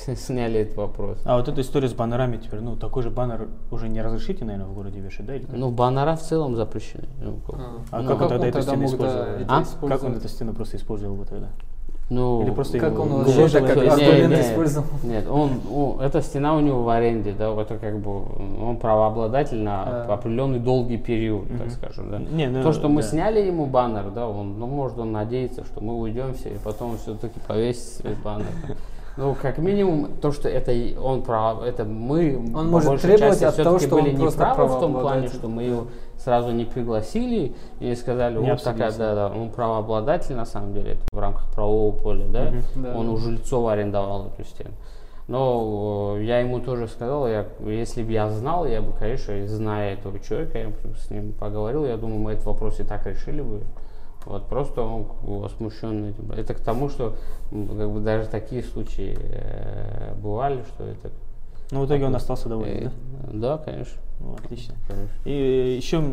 [0.15, 1.17] сняли этот вопрос.
[1.25, 4.67] А вот эта история с баннерами теперь, ну такой же баннер уже не разрешите, наверное,
[4.69, 5.35] в городе вешать, да?
[5.35, 5.55] Или как?
[5.55, 7.05] Ну, баннера в целом запрещены.
[7.21, 7.59] Ну, как-
[7.91, 9.25] А Ну, как он тогда он эту стену да, использовал?
[9.25, 9.63] эти А?
[9.87, 11.47] Как он эту стену просто использовал бы тогда?
[12.09, 13.67] ну, Или просто Как его он вообще вложил?
[13.67, 14.39] как аргумент не.
[14.41, 14.87] использовал?
[15.03, 18.21] Нет, он, о, эта стена у него в аренде, да, это как бы
[18.63, 20.13] он правообладатель на А.
[20.13, 22.19] определенный долгий период, так скажем, да.
[22.19, 23.07] Не, ну, То, что мы да.
[23.09, 26.91] сняли ему баннер, да, он, ну, может, он надеется, что мы уйдем все, и потом
[26.91, 28.45] он все-таки повесит свой баннер.
[29.17, 33.39] Ну, как минимум, то, что это он прав, это мы, Он по может большей требовать
[33.39, 35.87] части, от того, что он были просто неправы в том плане, что мы его
[36.17, 41.01] сразу не пригласили и сказали, вот такая, да, да, он правообладатель на самом деле, это
[41.11, 42.95] в рамках правового поля, да, Да.
[42.95, 44.71] он у Жильцов арендовал эту стену.
[45.27, 49.93] Но э, я ему тоже сказал, я, если бы я знал, я бы, конечно, зная
[49.95, 53.41] этого человека, я бы с ним поговорил, я думаю, мы этот вопрос и так решили
[53.41, 53.61] бы.
[54.25, 56.31] Вот просто он возмущен этим.
[56.31, 57.15] Это к тому, что
[57.49, 61.11] как бы даже такие случаи э, бывали, что это.
[61.71, 62.91] Ну, в итоге он остался доволен, э,
[63.33, 63.57] да?
[63.57, 64.01] да, конечно.
[64.19, 64.75] Ну, отлично.
[64.87, 65.13] конечно.
[65.25, 66.03] И еще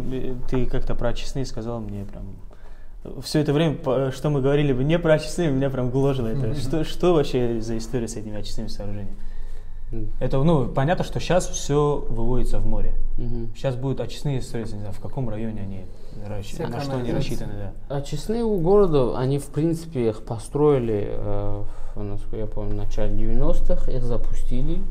[0.49, 2.25] ты как-то про честные сказал мне прям...
[3.23, 6.55] Все это время, по- что мы говорили бы не про очистные, меня прям гложило это.
[6.55, 9.17] Что, что вообще за история с этими очистными сооружениями?
[10.20, 12.95] Это, ну, понятно, что сейчас все выводится в море.
[13.16, 13.53] Мгм.
[13.55, 15.84] Сейчас будут очистные строиться, не знаю, в каком районе они,
[16.42, 17.53] Все на что они рассчитаны,
[17.88, 17.97] да.
[17.97, 21.62] Очистные у города, они в принципе их построили, э,
[21.95, 24.82] в, насколько я помню, в начале 90-х, их запустили.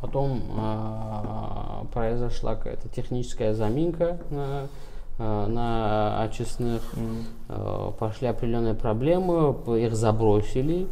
[0.00, 4.66] Потом э, произошла какая-то техническая заминка на, э,
[5.18, 6.82] на очистных.
[7.48, 10.86] Э, пошли определенные проблемы, их забросили.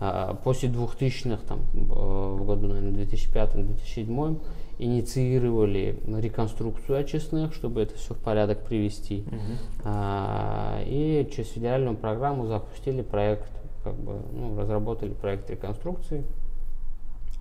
[0.00, 4.40] А, После 2000-х, там, э, в году, наверное, 2005-2007,
[4.78, 9.24] инициировали реконструкцию очистных, чтобы это все в порядок привести.
[9.84, 13.50] А, И через федеральную программу запустили проект,
[13.84, 16.24] как бы, ну, разработали проект реконструкции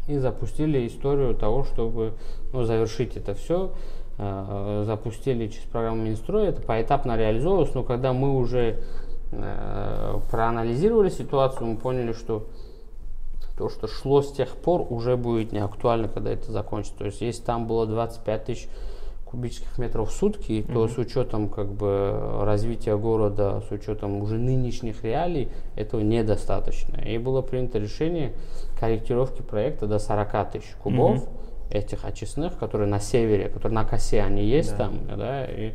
[0.08, 2.14] и запустили историю того, чтобы
[2.54, 3.72] ну, завершить это все.
[4.18, 8.80] Запустили через программу Минстроя, это поэтапно реализовывалось, но когда мы уже
[9.32, 12.48] э, проанализировали ситуацию, мы поняли, что
[13.58, 16.98] то, что шло с тех пор, уже будет не актуально, когда это закончится.
[17.00, 18.70] То есть, если там было 25 тысяч
[19.26, 25.04] кубических метров в сутки, то с учетом как бы развития города, с учетом уже нынешних
[25.04, 26.98] реалий, этого недостаточно.
[27.02, 28.34] И было принято решение
[28.80, 31.28] корректировки проекта до 40 тысяч кубов
[31.70, 34.78] этих очистных, которые на севере, которые на косе они есть Да.
[34.78, 35.74] там, да, и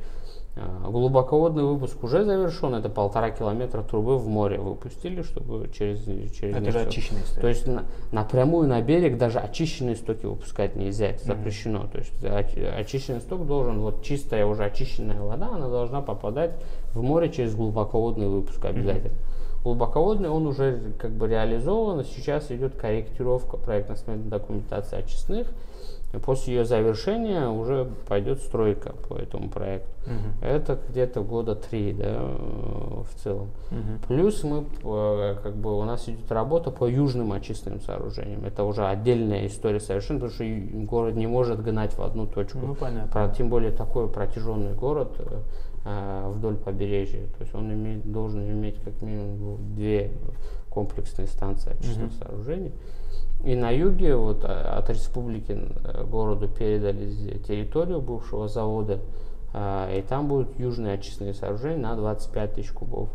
[0.57, 6.57] а, глубоководный выпуск уже завершен, это полтора километра трубы в море выпустили, чтобы через, через
[6.57, 7.45] Это же очищенные то стоят.
[7.47, 11.87] есть на, напрямую на берег даже очищенные стоки выпускать нельзя, это запрещено.
[11.87, 16.53] То есть оч- очищенный сток должен, вот чистая уже очищенная вода, она должна попадать
[16.95, 19.17] в море через глубоководный выпуск обязательно.
[19.63, 25.47] Глубоководный он уже как бы реализован, сейчас идет корректировка проектно-сметной документации очистных.
[26.13, 29.89] И после ее завершения уже пойдет стройка по этому проекту.
[30.43, 33.51] Это где-то года три, да, э, в целом.
[34.09, 38.45] Плюс мы, э, как бы, у нас идет работа по южным очистным сооружениям.
[38.45, 40.45] Это уже отдельная история совершенно, потому что
[40.87, 42.59] город не может гнать в одну точку.
[42.59, 43.13] Ну, понятно.
[43.13, 45.13] Про- тем более такой протяженный город
[45.85, 47.27] э, вдоль побережья.
[47.39, 50.11] То есть он имеет, должен иметь как минимум две
[50.71, 52.73] комплексные станции очистных сооружений.
[53.45, 59.01] И на юге вот, а, от республики э, городу передали территорию бывшего завода,
[59.55, 63.09] а, и там будут южные очистные сооружения на 25 тысяч кубов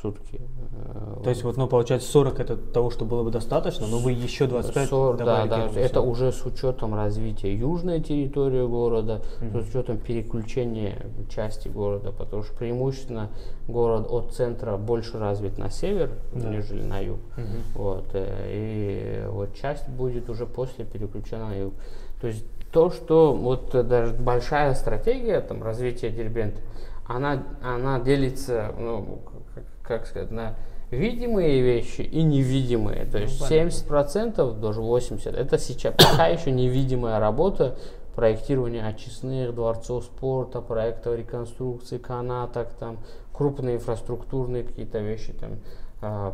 [0.00, 0.40] сутки.
[0.72, 4.12] Э, То есть вот, ну, получается, 40 это того, что было бы достаточно, но вы
[4.12, 9.68] еще 25 Сор- да, добавили да, это уже с учетом развития южной территории города, с
[9.68, 13.30] учетом переключения части города, потому что преимущественно
[13.68, 17.18] город от центра больше развит на север, нежели на юг.
[17.74, 21.74] Вот, э, и вот часть будет уже после переключена на юг.
[22.20, 26.60] То есть то, что вот э, даже большая стратегия там, развития Дербента,
[27.06, 29.20] она, она делится, ну,
[29.86, 30.56] как, сказать, на
[30.90, 33.04] видимые вещи и невидимые.
[33.06, 37.76] То есть 70%, даже 80%, это сейчас пока еще невидимая работа
[38.14, 42.98] проектирования очистных дворцов спорта, проектов реконструкции канаток, там
[43.32, 45.58] крупные инфраструктурные какие-то вещи, там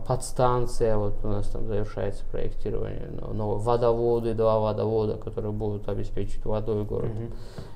[0.07, 6.45] подстанция, вот у нас там завершается проектирование, но- новые водоводы, два водовода, которые будут обеспечивать
[6.45, 7.11] водой город.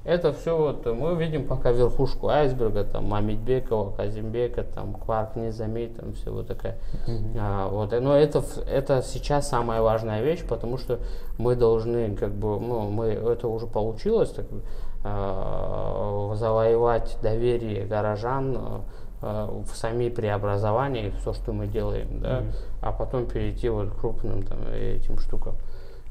[0.04, 6.12] Это все вот мы видим пока верхушку айсберга, там Мамедбекова, Казимбека, там Кварк Низами, там
[6.14, 6.78] все вот такая.
[7.38, 10.98] А, вот, но это, это сейчас самая важная вещь, потому что
[11.38, 14.46] мы должны, как бы, ну, мы, это уже получилось, так,
[15.04, 22.50] а, завоевать доверие горожан, а, э, в сами преобразования, все, что мы делаем, да, Мгм.
[22.82, 25.54] а потом перейти вот к крупным там, этим штукам.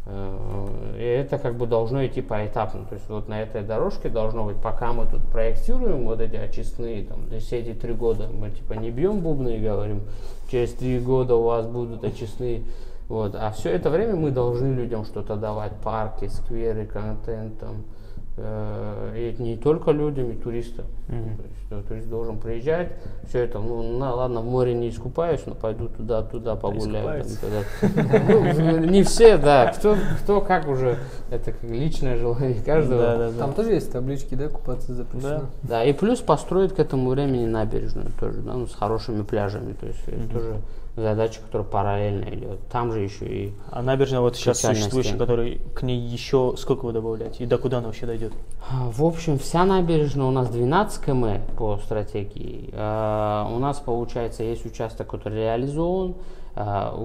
[0.05, 2.85] Э, И это как бы должно идти поэтапно.
[2.85, 7.03] То есть вот на этой дорожке должно быть, пока мы тут проектируем вот эти очистные,
[7.05, 10.01] там, то есть все эти три года, мы типа не бьем бубны и говорим,
[10.49, 12.63] через три года у вас будут очистные.
[13.07, 13.35] Вот.
[13.35, 17.94] А все это время мы должны людям что-то давать, парки, скверы, контент, там, э,
[18.37, 20.85] и это не только людям, и туристам.
[21.07, 21.37] Мгм.
[21.37, 22.91] То есть, турист должен приезжать,
[23.27, 27.23] все это, ну, на, ладно, в море не искупаюсь, но пойду туда, туда погуляю.
[27.23, 28.21] там.
[28.27, 30.97] Ну, не все, да, кто, кто как уже,
[31.31, 33.01] это как личное желание каждого.
[33.01, 33.37] Да, да, да.
[33.37, 35.29] Там тоже есть таблички, да, купаться запрещено.
[35.29, 35.43] Да.
[35.63, 39.73] Да, и плюс построить к этому времени набережную тоже, да, ну, с хорошими пляжами.
[39.73, 40.61] То есть это тоже
[40.95, 42.59] задача, которая параллельно идет.
[42.71, 46.93] Там же еще и А набережная вот сейчас существующая, которой к ней еще сколько вы
[46.93, 47.43] добавляете?
[47.43, 48.24] И до куда она вообще дойдет?
[48.69, 52.69] А, В общем, вся набережная у нас 12 км по стратегии.
[52.73, 56.15] А, У нас, получается, есть участок, который реализован.
[56.55, 56.95] А,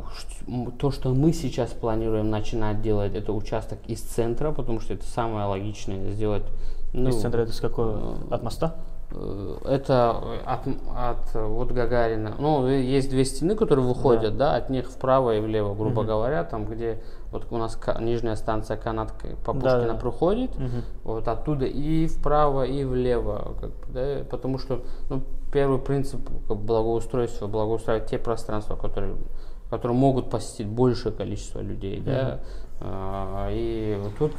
[0.79, 5.47] То, что мы сейчас планируем начинать делать, это участок из центра, потому что это самое
[5.47, 6.45] логичное сделать.
[6.93, 8.17] ну, Из центра это с какого?
[8.31, 8.77] От моста?
[9.13, 10.11] Э, Это
[10.47, 10.67] от,
[10.97, 12.35] от э, вот Гагарина.
[12.39, 16.45] Ну, э, есть две стены, которые выходят, да, от них вправо и влево, грубо говоря,
[16.45, 17.03] там, где
[17.33, 19.13] вот у нас нижняя станция канат
[19.45, 19.99] по Да, Пушкина да.
[19.99, 20.83] проходит, Мгм.
[21.05, 25.23] вот оттуда и вправо, и влево, как бы, да, потому что, ну,
[25.53, 29.17] первый принцип благоустройства, благоустраивать те пространства, которые,
[29.69, 32.41] которые могут посетить большее количество людей, да,
[32.83, 34.33] А, и тут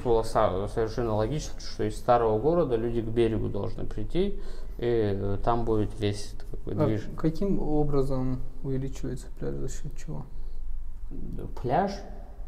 [0.67, 4.39] совершенно логично, что из старого города люди к берегу должны прийти,
[4.79, 6.33] и там будет весь
[6.65, 7.07] бы, А движ.
[7.17, 9.53] каким образом увеличивается пляж?
[9.53, 10.25] За счет чего?
[11.61, 11.91] Пляж,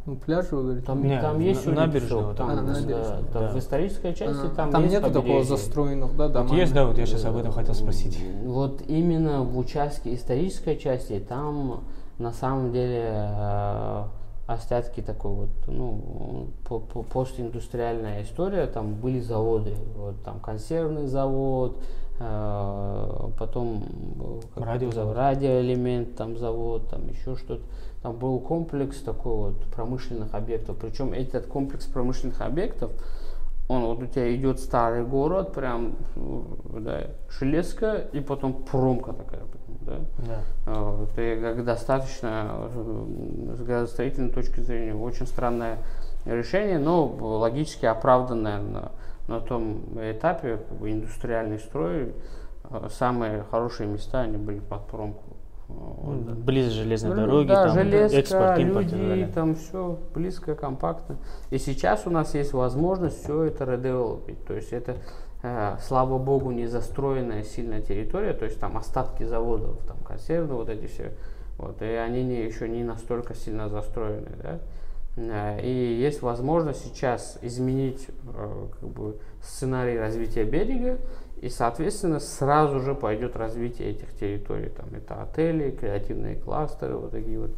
[0.05, 0.85] Ну, пляж, вы говорите?
[0.85, 3.23] там, Не, там есть на- вот там, А, да, набережная.
[3.31, 3.49] там Да.
[3.53, 6.59] в исторической части А, там, там есть нету такого застроенных, да, Вот домами?
[6.59, 8.19] есть, да, вот я сейчас об этом хотел спросить.
[8.43, 11.85] Вот именно в участке исторической части там
[12.19, 14.03] на самом деле э,
[14.45, 21.77] остатки такой вот, ну, по- по- постиндустриальная история, там были заводы, вот там консервный завод,
[22.19, 23.83] э, потом
[24.57, 25.15] э, Радиозавод.
[25.15, 27.61] радиоэлемент там завод, там еще что-то.
[28.03, 30.77] Там был комплекс такой вот промышленных объектов.
[30.79, 32.91] Причем этот комплекс промышленных объектов,
[33.69, 36.45] он вот у тебя идет старый город, прям ну,
[36.79, 39.43] да, железка и потом промка такая,
[39.81, 39.99] да.
[40.17, 40.39] Да.
[40.67, 45.77] А, Это как достаточно э, с градостроительной точки зрения очень странное
[46.25, 48.91] решение, но логически оправданное на,
[49.29, 52.13] на том этапе индустриальный строй.
[52.69, 55.32] э, Самые хорошие места они были под промку.
[55.75, 56.17] Вот.
[56.37, 59.27] Близ железной Ну, дороги, да, там железка, экспорт, импорт и так люди, далее.
[59.27, 61.17] там все близко, компактно.
[61.49, 64.43] И сейчас у нас есть возможность все это редевелопить.
[64.45, 64.97] То есть это,
[65.43, 70.69] э, слава богу, не застроенная сильная территория, то есть там остатки заводов, там консервы, вот
[70.69, 71.11] эти все.
[71.57, 74.31] Вот, и они не, еще не настолько сильно застроены.
[74.41, 74.59] Да?
[75.15, 75.69] Э, И
[76.01, 80.97] есть возможность сейчас изменить э, как бы, сценарий развития берега,
[81.43, 84.69] и, соответственно, сразу же пойдет развитие этих территорий.
[84.69, 87.51] Там это отели, креативные кластеры, вот такие вот.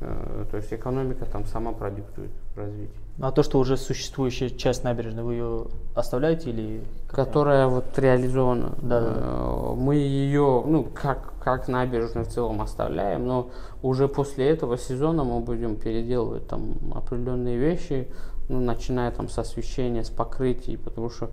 [0.00, 2.98] Э, То есть экономика там сама продиктует развитие.
[3.18, 6.82] Ну, а то, что уже существующая часть набережной, вы ее оставляете или...
[7.08, 8.72] Которая вот реализована.
[8.82, 9.20] Да, да, да.
[9.20, 13.50] Э, Мы ее, ну, как, как набережную в целом оставляем, но
[13.82, 18.08] уже после этого сезона мы будем переделывать там определенные вещи,
[18.48, 21.30] ну, начиная там с освещения, с покрытий, потому что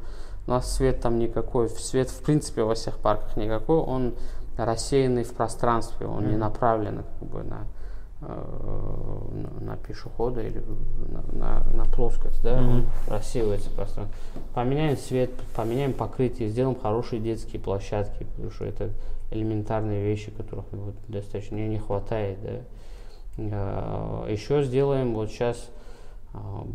[0.49, 4.15] у нас свет там никакой, свет в принципе во всех парках никакой, он
[4.57, 6.39] рассеянный в пространстве, он не Мгм.
[6.39, 7.67] направлен как бы на,
[8.21, 10.61] э, на, пешехода или
[11.07, 12.85] на, на, на плоскость, да, он Мгм.
[13.07, 14.17] рассеивается пространство.
[14.55, 18.89] Поменяем свет, поменяем покрытие, сделаем хорошие детские площадки, потому что это
[19.29, 24.25] элементарные вещи, которых вот, достаточно не, не хватает, да.
[24.27, 25.78] Еще сделаем вот сейчас а,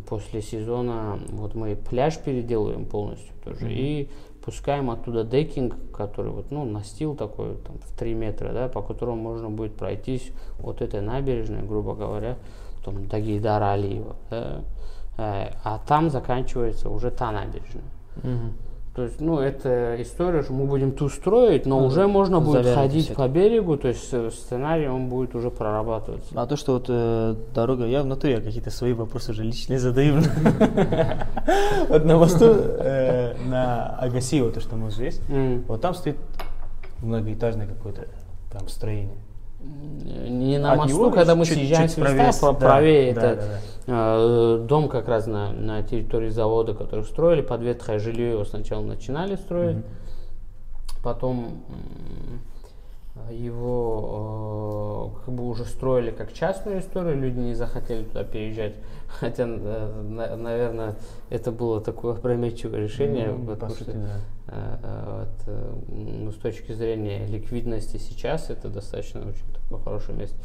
[0.07, 3.69] после сезона вот мы пляж переделываем полностью тоже Мгм.
[3.69, 4.09] и
[4.43, 9.21] пускаем оттуда декинг, который вот ну настил такой там в 3 метра, да, по которому
[9.21, 12.37] можно будет пройтись от этой набережной, грубо говоря,
[12.83, 14.61] там до Гейдара Алиева, да.
[15.17, 17.83] Э, а там заканчивается уже та набережная.
[18.23, 18.53] Мгм.
[18.95, 22.63] То есть, ну, это история, что мы будем ту строить, но Ну, уже можно будет
[22.63, 26.31] завязывать ходить по берегу, то есть э, сценарий он будет уже прорабатываться.
[26.33, 30.21] А то, что вот э, дорога, я в натуре какие-то свои вопросы уже личные задаю.
[31.89, 35.63] Вот на мосту, э, на Агасио, то, что мост есть, М.
[35.67, 36.15] вот там стоит
[37.03, 38.07] многоэтажное какое-то
[38.51, 39.17] там строение.
[40.29, 43.21] Не на От мосту, когда мы чуть- съезжаем чуть с места, правее, да, правее да,
[43.31, 43.47] это да,
[43.87, 44.15] да.
[44.57, 48.81] э, дом как раз на, на территории завода, который строили, под ветхое жилье его сначала
[48.83, 49.85] начинали строить, Мгм.
[51.03, 51.63] потом
[53.31, 58.75] его э, как бы уже строили как частную историю, люди не захотели туда переезжать.
[59.07, 60.95] Хотя, э, на- наверное,
[61.29, 64.09] это было такое опрометчивое решение, Ну, потому по сути, что да.
[64.47, 70.17] э, э, вот, э, ну, с точки зрения ликвидности сейчас это достаточно очень такое хорошее
[70.17, 70.37] место.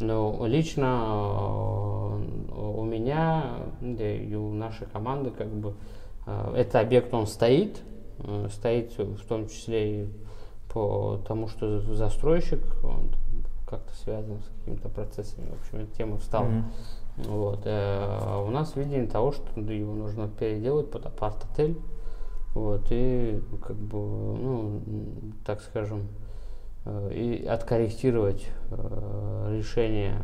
[0.00, 3.44] Но лично э, у меня,
[3.80, 5.74] да и у нашей команды, как бы,
[6.26, 7.80] э, этот объект, он стоит,
[8.20, 10.08] э, стоит в том числе и
[10.72, 13.10] по тому, что застройщик, он
[13.66, 15.48] как-то связан с какими-то процессами.
[15.50, 16.46] В общем, эта тема встала.
[16.46, 16.64] Мгм.
[17.18, 17.60] Вот.
[17.64, 21.76] э, у нас видение того, что его нужно переделать под апарт-отель.
[22.54, 24.80] Вот, и как бы, ну,
[25.44, 26.08] так скажем,
[26.84, 30.22] э, и откорректировать э, решение.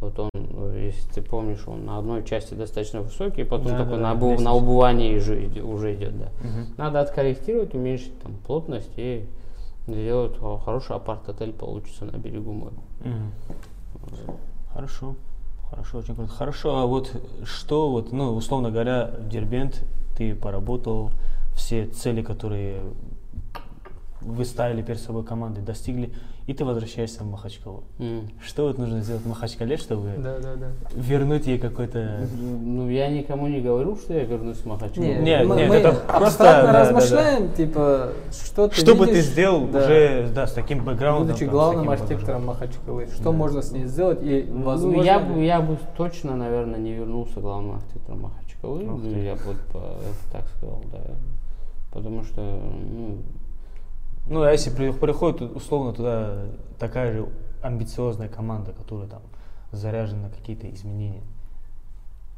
[0.00, 0.30] Вот он,
[0.74, 4.40] если ты помнишь, он на одной части достаточно высокий, потом Да, такой да, на, обу-
[4.40, 6.28] на убывании уже, уже идет, да.
[6.40, 6.66] Мгм.
[6.76, 9.26] Надо откорректировать, уменьшить там плотность и
[9.86, 12.76] сделать о, хороший апарт-отель получится на берегу моря.
[13.00, 13.32] Мгм.
[14.72, 15.14] Хорошо.
[15.70, 16.30] Хорошо, очень круто.
[16.30, 17.12] Хорошо, а вот
[17.44, 19.84] что, вот, ну, условно говоря, Дербент,
[20.16, 21.10] ты поработал,
[21.54, 22.82] все цели, которые
[24.20, 26.12] вы ставили перед собой команды, достигли,
[26.46, 27.84] и ты возвращаешься в Махачкалу.
[27.98, 28.28] М.
[28.44, 30.66] Что вот нужно сделать в Махачкале, чтобы Да, да, да.
[30.94, 32.26] вернуть ей какой-то...
[32.38, 35.06] Ну, я никому не говорю, что я вернусь в Махачкалу.
[35.06, 39.06] Не, Нет, мы, нет, мы это просто, да, да, размышляем, типа, что ты Что бы
[39.06, 41.28] ты сделал да, уже, да, с таким бэкграундом.
[41.28, 43.32] будучи там, главным архитектором Махачкалы, что Да.
[43.32, 46.92] можно с ней сделать и, Ну, возможно, я, ли- бы, я бы точно, наверное, не
[46.92, 48.82] вернулся главным архитектором Махачкалы.
[48.82, 49.82] Ну, я бы вот
[50.30, 51.00] так сказал, да.
[51.92, 53.18] Потому что, ну,
[54.28, 56.44] Ну, а если при- приходит условно туда
[56.78, 57.26] такая же
[57.62, 59.22] амбициозная команда, которая там
[59.72, 61.22] заряжена на какие-то изменения.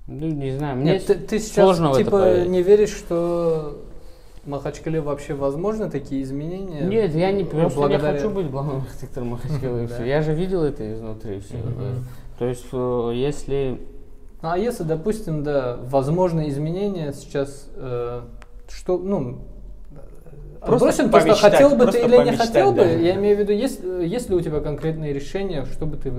[0.06, 2.48] ну, не знаю, мне Нет, ты, ты сейчас сложно типа поверить.
[2.48, 3.82] не веришь, что
[4.44, 6.82] в Махачкале вообще возможны такие изменения?
[6.82, 9.88] Нет, я не Ну, просто благодаря- не хочу быть главным архитектором Махачкалы.
[10.04, 11.56] Я же видел это изнутри все.
[12.38, 13.80] То есть, э, если
[14.42, 18.20] Ну, А если, допустим, да, возможны изменения сейчас, э,
[18.68, 19.38] что, ну,
[20.66, 22.90] Просто бросим то, что помечтать, хотел бы ты просто или не помечтать, хотел бы, да.
[22.90, 26.12] я имею в виду, есть, э, есть ли у тебя конкретные решения, что бы ты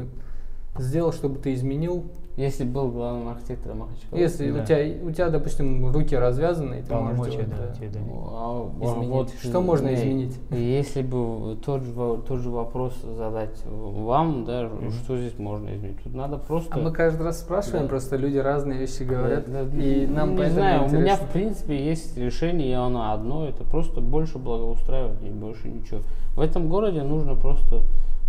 [0.79, 2.03] сделал, чтобы ты изменил,
[2.35, 4.21] если был главным архитектором Махачкалы.
[4.21, 4.61] если Да.
[4.61, 7.73] у тебя, у тебя, допустим, руки развязаны, и ты можешь Полномочия, делать, да, да.
[7.73, 7.99] тебе.
[8.29, 9.09] А, Изменить.
[9.09, 10.37] вот, Что можно изменить?
[10.51, 11.93] Если бы тот же,
[12.27, 14.91] тот же вопрос задать вам, да, Мгм.
[14.91, 15.97] что здесь можно изменить?
[16.03, 16.75] Тут надо просто...
[16.75, 17.89] А мы каждый раз спрашиваем, Да.
[17.89, 21.25] просто люди разные вещи говорят, Да, да, и нам не знаю, у меня интересно.
[21.27, 26.01] в принципе есть решение, и оно одно, это просто больше благоустраивать и больше ничего.
[26.35, 27.81] В этом городе нужно просто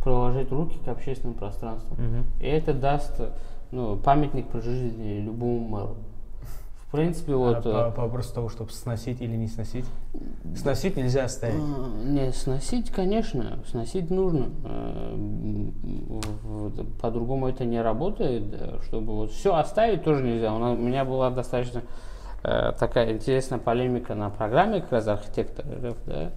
[0.09, 1.99] приложить руки к общественным пространствам.
[1.99, 2.25] Мгм.
[2.41, 3.21] И это даст
[3.71, 5.97] ну, памятник при жизни любому мэру.
[6.87, 7.67] В принципе, вот...
[7.67, 9.85] А по, вопросу того, чтобы сносить или не сносить.
[10.57, 11.61] Сносить нельзя оставить.
[11.61, 14.47] А, Не, сносить, конечно, сносить нужно.
[14.65, 15.15] Э,
[17.03, 18.45] По-другому это не работает.
[18.87, 20.55] Чтобы вот все оставить тоже нельзя.
[20.55, 21.83] У, меня была достаточно
[22.43, 26.33] э, такая интересная полемика на программе как раз архитектор РФ, да,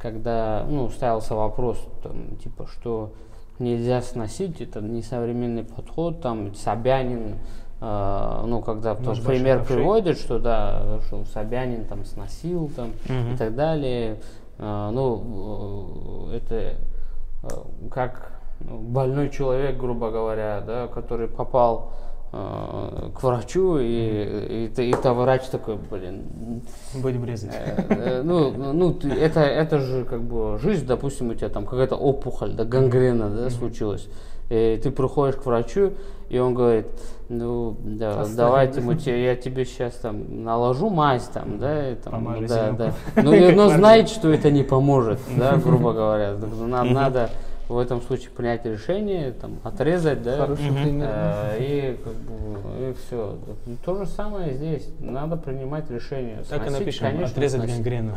[0.00, 3.12] когда ну, ставился вопрос, там, типа, что
[3.58, 7.36] нельзя сносить, это несовременный подход, там Собянин,
[7.80, 9.76] э, ну, когда тот большой пример ковшей.
[9.76, 13.34] приводит, что да, что Собянин там сносил там Мгм.
[13.34, 14.16] и так далее.
[14.58, 17.48] А, ну, э, это э,
[17.90, 24.88] как ну, больной человек, грубо говоря, да, который попал э, к врачу, и, и, т-
[24.88, 26.62] и то врач такой, блин,
[26.94, 27.50] Будем резать.
[27.52, 31.96] э, э, ну, ну, это, это же как бы жизнь, допустим, у тебя там какая-то
[31.96, 34.06] опухоль, да, гангрена, да, случилась.
[34.48, 35.92] И ты приходишь к врачу,
[36.28, 36.86] и он говорит,
[37.28, 38.86] ну, да, Оставим, давайте да?
[38.86, 42.92] мы тебе, я тебе сейчас там наложу мазь, там, да, и там, Помажь да, да.
[43.22, 43.76] Ну, и- но врач.
[43.78, 46.36] знает, что это не поможет, да, грубо говоря.
[46.66, 47.30] Надо, надо
[47.70, 50.82] в этом случае принять решение, там, отрезать, да, Хороший Мгм.
[50.82, 51.08] пример.
[51.10, 53.38] э, и как бы, и все.
[53.84, 54.88] То же самое здесь.
[54.98, 56.38] Надо принимать решение.
[56.48, 57.76] Так и напишем, конечно, отрезать сносить.
[57.76, 58.14] гангрену.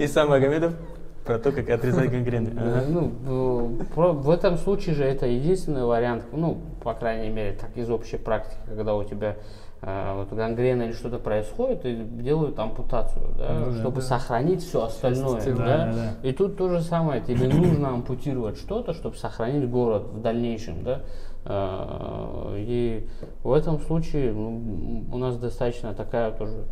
[0.00, 0.72] И сам Магомедов
[1.24, 2.50] про то, как отрезать гангрены.
[2.58, 2.84] Ага.
[2.88, 8.16] Ну, в этом случае же это единственный вариант, ну, по крайней мере, так из общей
[8.16, 9.36] практики, когда у тебя
[9.80, 14.02] вот гангрена или что-то происходит, и делают ампутацию, да, Ну чтобы да.
[14.02, 15.40] сохранить все остальное.
[15.40, 15.54] Да.
[15.54, 20.20] Да, да, И тут то же самое, тебе нужно ампутировать что-то, чтобы сохранить город в
[20.20, 21.00] дальнейшем, да.
[21.44, 23.08] Э, И
[23.44, 26.64] в этом случае ну, у нас достаточно такая тоже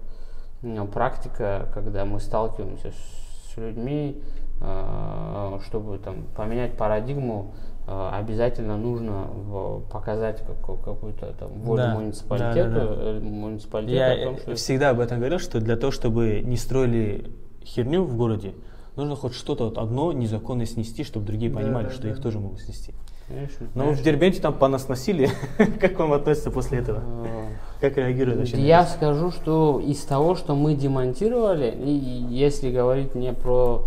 [0.92, 4.20] практика, когда мы сталкиваемся с людьми,
[4.60, 7.54] э, чтобы там поменять парадигму,
[7.86, 13.02] обязательно нужно в- показать какую- какую-то там волю Да, муниципалитету, да, да, да.
[13.02, 16.56] э, муниципалитету Я о том, что всегда об этом говорил, что для того, чтобы не
[16.56, 17.30] строили
[17.64, 18.54] херню в городе,
[18.96, 22.10] нужно хоть что-то вот одно незаконное снести, чтобы другие Да, понимали, да, что да.
[22.10, 22.92] их тоже могут снести.
[23.28, 24.04] Конечно, Но в конечно.
[24.04, 25.30] Дербенте там понасносили.
[25.80, 27.02] как вам относится после этого?
[27.24, 27.46] Э,
[27.80, 28.60] Как реагируют вообще?
[28.60, 33.82] Я скажу, что из того, что мы демонтировали, и если говорить не про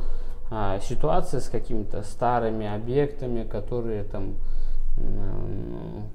[0.51, 4.35] а, ситуации с какими-то старыми объектами, которые там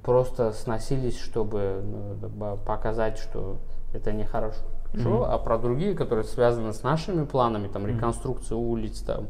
[0.03, 3.57] просто сносились, чтобы ну, показать, что
[3.93, 4.59] это нехорошо,
[4.93, 5.23] Мгм.
[5.23, 9.27] а про другие, которые связаны с нашими планами, там реконструкция улиц, там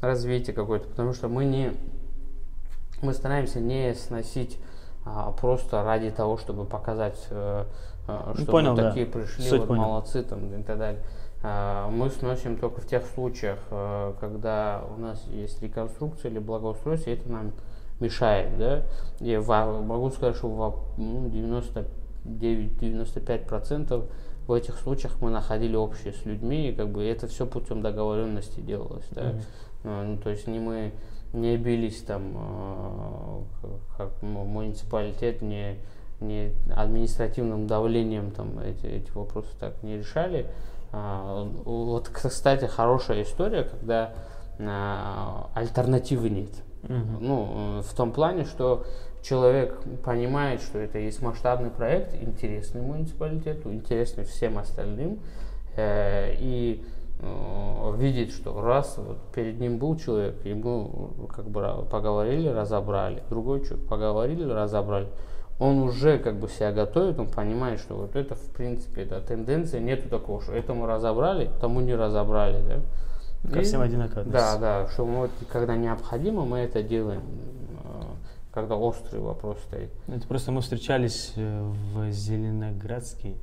[0.00, 1.72] развитие какое-то, потому что мы не
[3.02, 4.58] мы стараемся не сносить
[5.04, 7.64] а, просто ради того, чтобы показать, э,
[8.06, 8.88] э, Ну, что понял, мы да.
[8.90, 9.82] такие пришли, Суть вот понял.
[9.82, 11.00] молодцы там и так далее.
[11.42, 17.10] А, Мы сносим только в тех случаях, э, когда у нас есть реконструкция или благоустройство,
[17.10, 17.52] и это нам
[18.00, 18.82] мешает, да.
[19.20, 21.28] И во- могу сказать, что ну,
[22.24, 24.04] 99-95%
[24.46, 28.60] в этих случаях мы находили общее с людьми, и как бы это все путем договоренности
[28.60, 29.32] делалось, да.
[29.84, 30.10] Мгм.
[30.12, 30.92] Ну, то есть не мы
[31.32, 33.42] не бились там, э,
[33.96, 35.78] как му- муниципалитет, не,
[36.20, 40.46] не административным давлением там эти, эти вопросы так не решали.
[40.92, 44.12] Вот, кстати, хорошая история, когда
[44.58, 46.50] а, альтернативы нет.
[46.82, 47.18] Мгм.
[47.20, 48.84] Ну, э, в том плане, что
[49.22, 55.20] человек понимает, что это есть масштабный проект, интересный муниципалитету, интересный всем остальным,
[55.76, 56.84] э, и
[57.20, 63.22] э, видит, что раз вот перед ним был человек, ему как бы ра- поговорили, разобрали,
[63.30, 65.06] другой человек поговорили, разобрали,
[65.62, 69.80] он уже как бы себя готовит, он понимает, что вот это в принципе это тенденция,
[69.80, 73.50] нету такого, что этому разобрали, тому не разобрали, да.
[73.52, 77.22] Ко И- всем одинаково да, да, что мы вот, когда необходимо, мы это делаем,
[77.84, 78.02] э,
[78.52, 79.90] когда острый вопрос стоит.
[80.08, 83.34] Это просто мы встречались э, в Зеленоградске,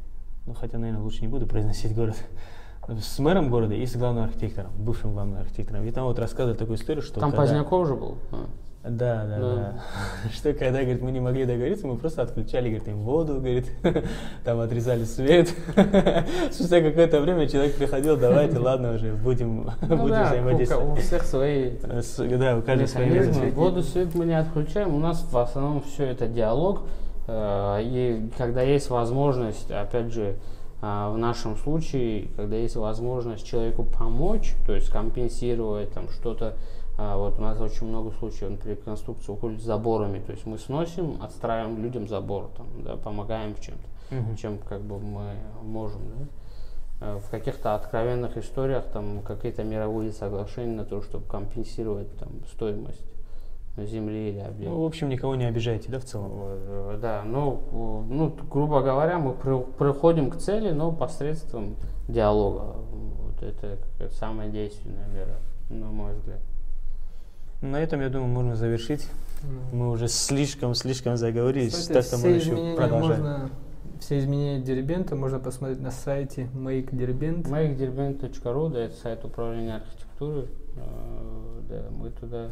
[0.45, 2.15] ну хотя, наверное, лучше не буду произносить город,
[2.87, 5.85] с мэром города и с главным архитектором, бывшим главным архитектором.
[5.85, 8.17] И там вот рассказывали такую историю, что Там когда- Поздняков же был.
[8.89, 9.55] Да, да, Да.
[9.55, 9.73] да.
[10.33, 13.71] Что когда, говорит, мы не могли договориться, мы просто отключали, говорит, им воду, говорит,
[14.43, 15.49] там отрезали свет.
[16.51, 21.01] Спустя какое-то время человек приходил, давайте, ладно уже, будем, Ну будем да, у, взаимодействовать.
[21.01, 23.45] всех свои Э, с- Да, у каждого свои механизмы.
[23.45, 23.55] методы.
[23.59, 24.93] Воду, свет мы не отключаем.
[24.95, 26.81] У нас в основном все это диалог.
[27.27, 30.35] Э, И когда есть возможность, опять же,
[30.81, 36.53] а, в нашем случае, когда есть возможность человеку помочь, то есть компенсировать там что-то,
[37.01, 40.57] а, вот у нас очень много случаев, например, реконструкция уходит с заборами, то есть мы
[40.57, 44.35] сносим, отстраиваем людям забор, там, да, помогаем чем-то Мгм.
[44.35, 46.01] чем как бы мы можем.
[46.09, 46.25] Да?
[47.07, 53.05] Э, В каких-то откровенных историях там какие-то мировые соглашения на то, чтобы компенсировать там стоимость
[53.77, 54.75] земли или объекта.
[54.75, 56.31] Ну, в общем, никого не обижайте, да, в целом?
[56.35, 57.61] Э, да, ну,
[58.09, 61.75] э, ну, грубо говоря, мы при- приходим к цели, но посредством
[62.09, 62.75] диалога.
[62.91, 63.77] Вот это
[64.11, 65.35] самая действенная мера,
[65.69, 66.39] на мой взгляд.
[67.61, 69.07] На этом, я думаю, можно завершить.
[69.71, 73.21] Ну, Мы уже слишком-слишком заговорились, Кстати, так что все мы еще продолжаем.
[73.21, 73.49] можно,
[73.99, 77.43] все изменения Дербента можно посмотреть на сайте Make Derbent.
[77.49, 80.47] makederbent.ru, да, это сайт управления архитектуры.
[80.75, 82.49] Э, Да, мы туда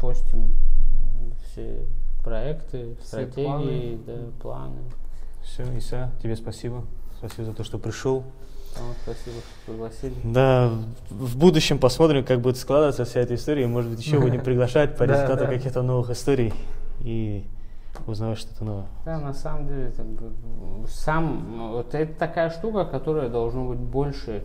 [0.00, 1.86] постим э, все
[2.22, 4.78] проекты, Все стратегии, да, планы.
[5.42, 6.84] Все, Иса, тебе спасибо.
[7.18, 8.24] Спасибо за то, что пришел.
[8.78, 10.14] Вам спасибо, что пригласили.
[10.24, 10.70] Да,
[11.10, 13.66] в будущем посмотрим, как будет складываться вся эта история.
[13.66, 16.52] Может быть, еще будем приглашать по результату каких-то новых историй
[17.00, 17.44] и
[18.06, 18.86] узнавать что-то новое.
[19.04, 19.92] Да, на самом деле,
[20.88, 24.42] сам, вот это такая штука, которая должно быть больше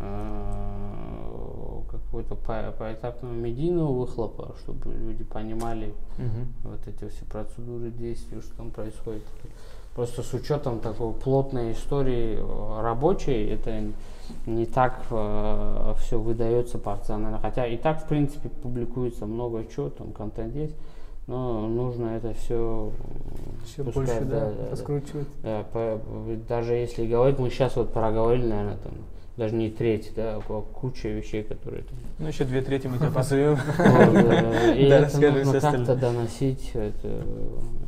[0.00, 5.94] э, какой-то по- поэтапного медийного выхлопа, чтобы люди понимали
[6.64, 9.22] вот эти все процедуры действий, что там происходит.
[9.94, 13.82] Просто с учетом такой плотной истории э, рабочей, это
[14.46, 17.38] не так все выдается порционально.
[17.38, 20.74] Хотя и так, в принципе, публикуется много чего, там контент есть,
[21.26, 22.90] но нужно это все
[23.66, 25.28] Еще больше, да, раскручивать.
[25.42, 26.00] да, по-
[26.48, 28.92] даже если говорить, мы сейчас вот проговорили, наверное, там,
[29.36, 33.10] даже не треть, да, а куча вещей, которые там Ну, еще две трети мы тебя
[33.10, 33.58] позовем.
[33.78, 37.08] э, И Да, это нужно все как-то доносить эту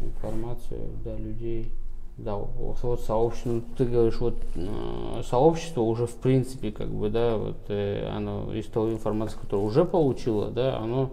[0.05, 1.71] информацию до людей.
[2.19, 7.37] Да, вот, сообщество, ну, ты говоришь, вот э, сообщество уже в принципе, как бы, да,
[7.37, 11.11] вот э, оно из той информации, которую уже получило, да, оно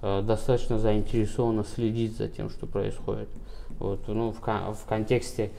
[0.00, 3.28] э, достаточно заинтересовано следить за тем, что происходит.
[3.78, 5.50] Вот, ну, в, кон- в контексте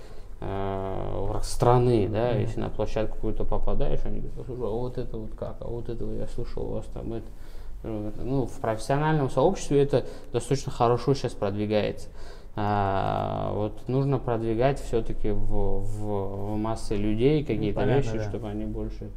[0.42, 2.42] э, страны, да, Мгм.
[2.42, 5.90] если на площадку какую-то попадаешь, они говорят, слушай, а вот это вот как, а вот
[5.90, 7.28] это вот я слышал у вас там это.
[7.84, 12.08] Ну, это- Ну, в профессиональном сообществе это достаточно хорошо сейчас продвигается.
[12.60, 18.30] А, вот нужно продвигать все-таки в, в массы людей какие-то понятно, вещи, да.
[18.30, 19.12] чтобы они больше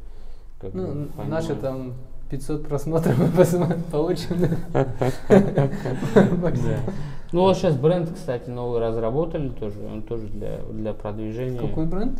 [0.59, 1.29] как Ну, бы, понимали.
[1.29, 1.93] наши там
[2.29, 4.35] 500 просмотров мы получим.
[7.33, 11.59] Ну вот сейчас бренд, кстати, новый разработали тоже, он тоже для, для продвижения.
[11.59, 12.19] Какой бренд?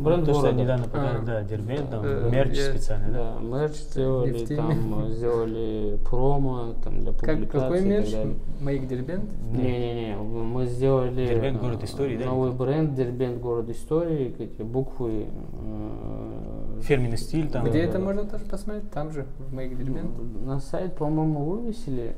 [0.00, 0.62] Бренд То, что города.
[0.62, 1.26] недавно показали, А.
[1.26, 3.34] да, Дербент, там, Э, мерч я- специальный, да?
[3.34, 4.56] Да, мерч сделали, теме.
[4.56, 8.14] там э, сделали промо там для публикации Как, какой мерч?
[8.60, 9.30] Моих Дербент?
[9.52, 15.26] Не-не-не, мы сделали Дербент э, город истории, да, новый бренд Дербент город истории, эти буквы.
[15.52, 17.64] э, Фирменный стиль там.
[17.64, 18.04] Где да, это да.
[18.04, 18.90] можно тоже посмотреть?
[18.90, 20.10] Там же, в моих Дербент.
[20.46, 22.16] На сайт, по-моему, вывесили.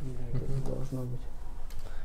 [0.00, 0.74] Мгм.
[0.74, 1.20] Должно быть.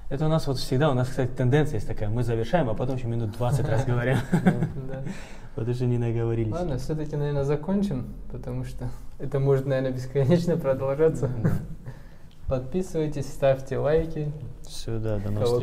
[0.09, 2.95] Это у нас вот всегда, у нас, кстати, тенденция есть такая, мы завершаем, а потом
[2.95, 5.03] еще минут 20 раз говорим, Да.
[5.55, 6.53] потому что не наговорились.
[6.53, 8.89] Ладно, все-таки, наверное, закончим, потому что
[9.19, 11.29] это может, наверное, бесконечно продолжаться.
[12.47, 14.31] Подписывайтесь, ставьте лайки.
[14.65, 15.61] Все, да, до новых встреч.